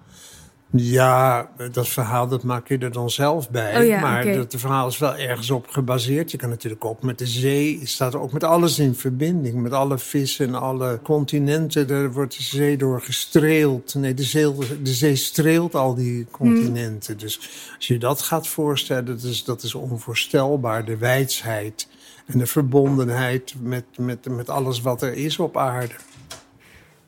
Ja, 0.76 1.50
dat 1.72 1.88
verhaal 1.88 2.28
dat 2.28 2.42
maak 2.42 2.68
je 2.68 2.78
er 2.78 2.92
dan 2.92 3.10
zelf 3.10 3.50
bij. 3.50 3.80
Oh 3.80 3.86
ja, 3.86 4.00
maar 4.00 4.32
dat 4.32 4.54
verhaal 4.58 4.88
is 4.88 4.98
wel 4.98 5.16
ergens 5.16 5.50
op 5.50 5.68
gebaseerd. 5.68 6.30
Je 6.30 6.36
kan 6.36 6.48
natuurlijk 6.48 6.84
ook 6.84 7.02
met 7.02 7.18
de 7.18 7.26
zee, 7.26 7.80
staat 7.82 8.14
ook 8.14 8.32
met 8.32 8.44
alles 8.44 8.78
in 8.78 8.94
verbinding. 8.94 9.54
Met 9.54 9.72
alle 9.72 9.98
vissen 9.98 10.46
en 10.46 10.54
alle 10.54 11.00
continenten. 11.02 11.86
Daar 11.86 12.12
wordt 12.12 12.36
de 12.36 12.42
zee 12.42 12.76
door 12.76 13.00
gestreeld. 13.00 13.94
Nee, 13.94 14.14
de 14.14 14.22
zee, 14.22 14.54
de 14.82 14.94
zee 14.94 15.16
streelt 15.16 15.74
al 15.74 15.94
die 15.94 16.26
continenten. 16.30 17.18
Dus 17.18 17.40
als 17.76 17.86
je 17.86 17.98
dat 17.98 18.22
gaat 18.22 18.48
voorstellen, 18.48 19.04
dat 19.04 19.22
is, 19.22 19.44
dat 19.44 19.62
is 19.62 19.74
onvoorstelbaar. 19.74 20.84
De 20.84 20.96
wijsheid 20.96 21.88
en 22.26 22.38
de 22.38 22.46
verbondenheid 22.46 23.54
met, 23.60 23.84
met, 23.98 24.28
met 24.28 24.48
alles 24.48 24.80
wat 24.80 25.02
er 25.02 25.12
is 25.12 25.38
op 25.38 25.56
aarde. 25.56 25.94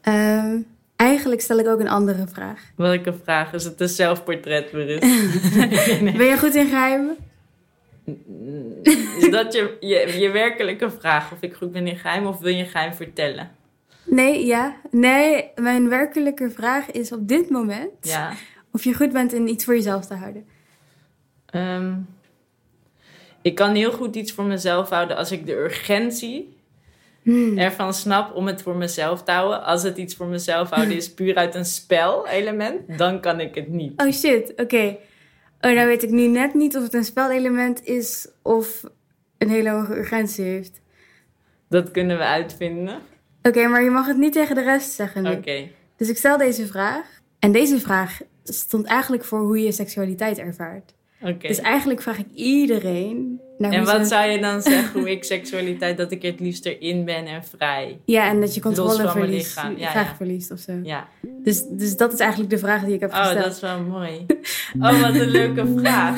Ehm, 0.00 0.56
eigenlijk 0.96 1.40
stel 1.40 1.58
ik 1.58 1.66
ook 1.66 1.80
een 1.80 1.88
andere 1.88 2.26
vraag. 2.26 2.60
Welke 2.76 3.14
vraag 3.22 3.52
is 3.52 3.64
het 3.64 3.80
een 3.80 3.88
zelfportret? 3.88 4.70
Ben 6.16 6.26
je 6.26 6.36
goed 6.38 6.54
in 6.54 6.66
geheimen? 6.66 7.16
Is 9.18 9.30
dat 9.30 9.52
je, 9.52 9.76
je, 9.80 10.18
je 10.18 10.30
werkelijke 10.30 10.90
vraag? 10.90 11.32
Of 11.32 11.42
ik 11.42 11.54
goed 11.54 11.72
ben 11.72 11.86
in 11.86 11.96
geheim 11.96 12.26
of 12.26 12.38
wil 12.38 12.54
je 12.54 12.64
geheim 12.64 12.94
vertellen? 12.94 13.50
Nee, 14.04 14.46
ja. 14.46 14.76
Nee, 14.90 15.50
mijn 15.54 15.88
werkelijke 15.88 16.50
vraag 16.50 16.90
is 16.90 17.12
op 17.12 17.28
dit 17.28 17.50
moment... 17.50 17.90
Ja. 18.00 18.32
of 18.72 18.84
je 18.84 18.94
goed 18.94 19.12
bent 19.12 19.32
in 19.32 19.48
iets 19.48 19.64
voor 19.64 19.74
jezelf 19.74 20.06
te 20.06 20.14
houden. 20.14 20.46
Ehm, 21.46 21.94
ik 23.42 23.54
kan 23.54 23.74
heel 23.74 23.92
goed 23.92 24.16
iets 24.16 24.32
voor 24.32 24.44
mezelf 24.44 24.88
houden 24.88 25.16
als 25.16 25.32
ik 25.32 25.46
de 25.46 25.56
urgentie 25.56 26.55
Hmm. 27.26 27.58
ervan 27.58 27.94
snap 27.94 28.34
om 28.34 28.46
het 28.46 28.62
voor 28.62 28.76
mezelf 28.76 29.22
te 29.22 29.30
houden. 29.30 29.64
Als 29.64 29.82
het 29.82 29.96
iets 29.96 30.14
voor 30.14 30.26
mezelf 30.26 30.70
houden 30.70 30.96
is 30.96 31.14
puur 31.14 31.34
uit 31.34 31.54
een 31.54 31.64
spelelement, 31.64 32.98
dan 32.98 33.20
kan 33.20 33.40
ik 33.40 33.54
het 33.54 33.68
niet. 33.68 34.02
Oh 34.02 34.12
shit, 34.12 34.52
oké. 34.56 34.96
Oh, 35.60 35.74
dan 35.74 35.86
weet 35.86 36.02
ik 36.02 36.10
nu 36.10 36.26
net 36.26 36.54
niet 36.54 36.76
of 36.76 36.82
het 36.82 36.94
een 36.94 37.04
spelelement 37.04 37.84
is 37.84 38.28
of 38.42 38.82
een 39.38 39.48
hele 39.48 39.70
hoge 39.70 39.96
urgentie 39.96 40.44
heeft. 40.44 40.80
Dat 41.68 41.90
kunnen 41.90 42.18
we 42.18 42.24
uitvinden. 42.24 42.98
Oké, 43.42 43.66
maar 43.66 43.82
je 43.82 43.90
mag 43.90 44.06
het 44.06 44.16
niet 44.16 44.32
tegen 44.32 44.54
de 44.54 44.62
rest 44.62 44.90
zeggen. 44.90 45.26
Oké. 45.26 45.68
Dus 45.96 46.08
ik 46.08 46.16
stel 46.16 46.38
deze 46.38 46.66
vraag. 46.66 47.20
En 47.38 47.52
deze 47.52 47.80
vraag 47.80 48.20
stond 48.44 48.86
eigenlijk 48.86 49.24
voor 49.24 49.40
hoe 49.40 49.60
je 49.60 49.72
seksualiteit 49.72 50.38
ervaart. 50.38 50.94
Oké. 51.20 51.48
Dus 51.48 51.60
eigenlijk 51.60 52.02
vraag 52.02 52.18
ik 52.18 52.30
iedereen... 52.34 53.40
En 53.58 53.84
wat 53.84 54.06
zou 54.06 54.30
je 54.30 54.38
dan 54.40 54.62
zeggen 54.62 55.00
hoe 55.00 55.10
ik 55.16 55.24
seksualiteit, 55.24 55.96
dat 55.96 56.10
ik 56.12 56.22
het 56.22 56.40
liefst 56.40 56.66
erin 56.66 57.04
ben 57.04 57.26
en 57.26 57.44
vrij? 57.56 57.98
Ja, 58.04 58.28
en 58.28 58.40
dat 58.40 58.54
je 58.54 58.60
controle 58.60 58.94
van 58.94 59.04
mijn 59.04 59.12
verliest. 59.12 59.56
lichaam. 59.56 59.78
Ja, 59.78 59.90
graag 59.90 60.08
ja. 60.08 60.16
verliest 60.16 60.50
of 60.50 60.58
zo. 60.58 60.72
Ja. 60.82 61.08
Dus, 61.42 61.62
dus 61.70 61.96
dat 61.96 62.12
is 62.12 62.18
eigenlijk 62.18 62.50
de 62.50 62.58
vraag 62.58 62.84
die 62.84 62.94
ik 62.94 63.00
heb 63.00 63.10
Oh, 63.10 63.18
gesteld. 63.18 63.44
dat 63.44 63.52
is 63.54 63.60
wel 63.60 63.80
mooi. 63.80 64.26
Oh, 64.80 65.00
wat 65.02 65.14
een 65.14 65.28
leuke 65.28 65.66
vraag. 65.80 66.16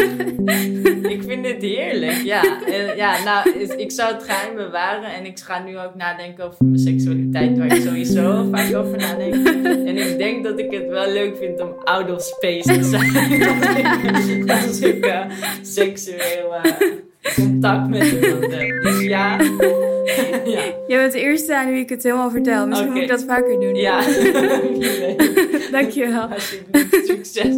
Ik 1.02 1.22
vind 1.22 1.44
dit 1.44 1.62
heerlijk. 1.62 2.16
Ja, 2.24 2.62
En 2.66 2.96
ja 2.96 3.24
nou, 3.24 3.50
ik 3.76 3.90
zou 3.90 4.14
het 4.14 4.22
geheim 4.22 4.54
bewaren. 4.56 5.14
En 5.14 5.26
ik 5.26 5.38
ga 5.38 5.62
nu 5.62 5.78
ook 5.78 5.94
nadenken 5.94 6.44
over 6.44 6.64
mijn 6.64 6.78
seksualiteit, 6.78 7.58
waar 7.58 7.76
ik 7.76 7.82
sowieso 7.82 8.48
vaak 8.52 8.74
over 8.74 8.98
nadenk. 8.98 9.46
En 9.64 9.96
ik 9.96 10.18
denk 10.18 10.44
dat 10.44 10.58
ik 10.58 10.70
het 10.70 10.86
wel 10.88 11.10
leuk 11.10 11.36
vind 11.36 11.60
om 11.60 11.72
out 11.84 12.10
of 12.10 12.22
space 12.22 12.72
te 12.72 12.82
zijn. 12.84 14.50
Als 14.50 14.80
ik, 14.80 15.04
eh, 15.06 15.24
seksueel 15.62 16.54
eh, 16.54 16.72
contact 17.38 17.88
met 17.88 18.02
iemand 18.02 18.52
heb. 18.52 18.82
Dus 18.82 19.00
ja. 19.14 19.40
ja. 20.44 20.62
Jij 20.86 20.98
bent 20.98 21.12
de 21.12 21.20
eerste 21.20 21.56
aan 21.56 21.70
wie 21.70 21.80
ik 21.80 21.88
het 21.88 22.02
helemaal 22.02 22.30
vertel. 22.30 22.66
Misschien 22.66 22.92
moet 22.92 23.02
ik 23.02 23.08
dat 23.08 23.24
vaker 23.24 23.60
doen. 23.60 23.74
Ja. 23.74 24.00
Dankjewel. 25.70 26.22
Alsjeblieft, 26.22 27.06
succes. 27.06 27.56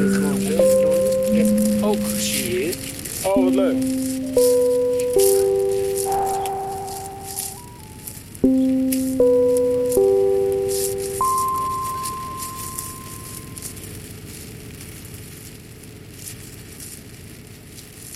Het 0.00 0.14
gewoon 0.14 0.38
heel 0.38 0.80
tof. 0.80 1.28
Ik 1.30 1.36
heb 1.36 1.46
het 1.46 1.82
ook. 1.82 1.98
Oh, 3.24 3.44
wat 3.44 3.54
leuk. 3.54 3.76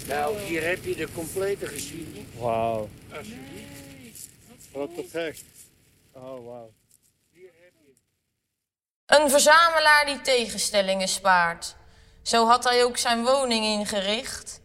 Nou, 0.09 0.38
hier 0.47 0.66
heb 0.66 0.85
je 0.85 0.94
de 0.97 1.09
complete 1.14 1.66
geschiedenis. 1.66 2.23
Wauw. 2.38 2.88
Alsjeblieft. 3.11 4.29
Wat 4.73 4.94
te 4.94 5.05
gek. 5.11 5.37
Oh, 6.12 6.47
wauw. 6.47 6.70
Een 9.06 9.30
verzamelaar 9.30 10.06
die 10.06 10.20
tegenstellingen 10.20 11.08
spaart. 11.08 11.74
Zo 12.22 12.46
had 12.46 12.64
hij 12.64 12.84
ook 12.84 12.96
zijn 12.96 13.24
woning 13.24 13.64
ingericht. 13.64 14.60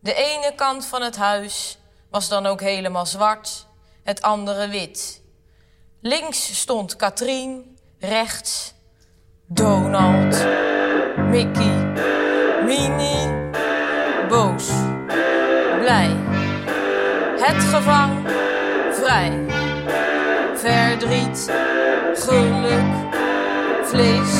De 0.00 0.14
ene 0.14 0.52
kant 0.54 0.86
van 0.86 1.02
het 1.02 1.16
huis 1.16 1.78
was 2.10 2.28
dan 2.28 2.46
ook 2.46 2.60
helemaal 2.60 3.06
zwart, 3.06 3.66
het 4.04 4.22
andere 4.22 4.68
wit. 4.68 5.22
Links 6.00 6.60
stond 6.60 6.96
Katrien, 6.96 7.78
rechts 7.98 8.74
Donald, 9.46 10.46
Mickey, 11.16 11.92
Minnie, 12.64 13.50
boos, 14.28 14.68
blij. 15.80 16.16
Het 17.38 17.62
gevang, 17.64 18.28
vrij. 18.92 19.44
Verdriet, 20.54 21.50
geluk, 22.14 23.11
vlees, 23.92 24.34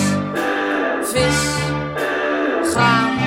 vis, 1.12 1.40
gaan, 2.74 3.21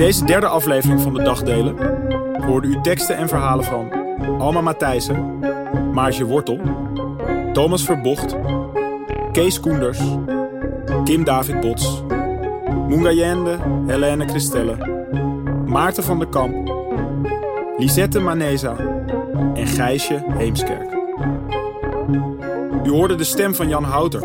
deze 0.00 0.24
derde 0.24 0.46
aflevering 0.46 1.00
van 1.00 1.14
de 1.14 1.22
Dagdelen 1.22 1.76
hoorde 2.46 2.68
u 2.68 2.80
teksten 2.80 3.16
en 3.16 3.28
verhalen 3.28 3.64
van 3.64 3.92
Alma 4.38 4.60
Matthijssen, 4.60 5.38
Maartje 5.92 6.24
Wortel, 6.24 6.60
Thomas 7.52 7.84
Verbocht, 7.84 8.36
Kees 9.32 9.60
Koenders, 9.60 10.00
Kim 11.04 11.24
David 11.24 11.60
Bots, 11.60 12.02
Mungayende 12.88 13.58
Helene 13.86 14.28
Christelle, 14.28 14.76
Maarten 15.66 16.02
van 16.02 16.18
der 16.18 16.28
Kamp, 16.28 16.72
Lisette 17.78 18.20
Maneza 18.20 18.76
en 19.54 19.66
Gijsje 19.66 20.24
Heemskerk. 20.28 20.92
U 22.84 22.90
hoorde 22.90 23.14
de 23.14 23.24
stem 23.24 23.54
van 23.54 23.68
Jan 23.68 23.84
Houter, 23.84 24.22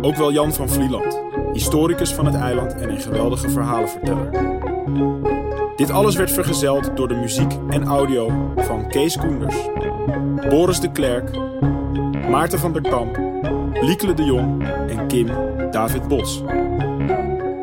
ook 0.00 0.16
wel 0.16 0.32
Jan 0.32 0.52
van 0.52 0.68
Vlieland, 0.68 1.20
historicus 1.52 2.14
van 2.14 2.26
het 2.26 2.34
eiland 2.34 2.74
en 2.74 2.90
een 2.90 3.00
geweldige 3.00 3.50
verhalenverteller. 3.50 4.55
Dit 5.76 5.90
alles 5.90 6.16
werd 6.16 6.32
vergezeld 6.32 6.96
door 6.96 7.08
de 7.08 7.14
muziek 7.14 7.52
en 7.68 7.84
audio 7.84 8.52
van 8.56 8.88
Kees 8.88 9.16
Koenders, 9.16 9.56
Boris 10.48 10.80
de 10.80 10.92
Klerk, 10.92 11.30
Maarten 12.30 12.58
van 12.58 12.72
der 12.72 12.82
Kamp, 12.82 13.18
Liekele 13.72 14.14
de 14.14 14.24
Jong 14.24 14.68
en 14.88 15.06
Kim 15.06 15.28
David 15.70 16.08
Bos. 16.08 16.42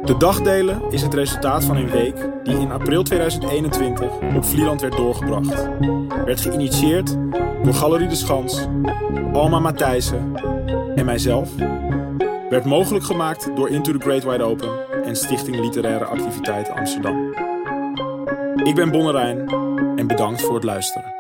De 0.03 0.15
dagdelen 0.17 0.81
is 0.89 1.01
het 1.01 1.13
resultaat 1.13 1.63
van 1.65 1.75
een 1.75 1.89
week 1.89 2.29
die 2.43 2.59
in 2.59 2.71
april 2.71 3.03
2021 3.03 4.11
op 4.35 4.45
Vlieland 4.45 4.81
werd 4.81 4.95
doorgebracht. 4.95 5.69
Werd 6.25 6.41
geïnitieerd 6.41 7.17
door 7.63 7.73
Galerie 7.73 8.07
de 8.07 8.15
Schans, 8.15 8.67
Alma 9.33 9.59
Matthijssen 9.59 10.31
en 10.95 11.05
mijzelf. 11.05 11.49
Werd 12.49 12.65
mogelijk 12.65 13.05
gemaakt 13.05 13.55
door 13.55 13.69
Into 13.69 13.91
the 13.91 13.99
Great 13.99 14.23
Wide 14.23 14.43
Open 14.43 14.69
en 15.05 15.15
Stichting 15.15 15.59
Literaire 15.59 16.05
Activiteit 16.05 16.69
Amsterdam. 16.69 17.42
Ik 18.63 18.75
ben 18.75 18.91
Bonnerijn 18.91 19.49
en 19.95 20.07
bedankt 20.07 20.41
voor 20.41 20.55
het 20.55 20.63
luisteren. 20.63 21.12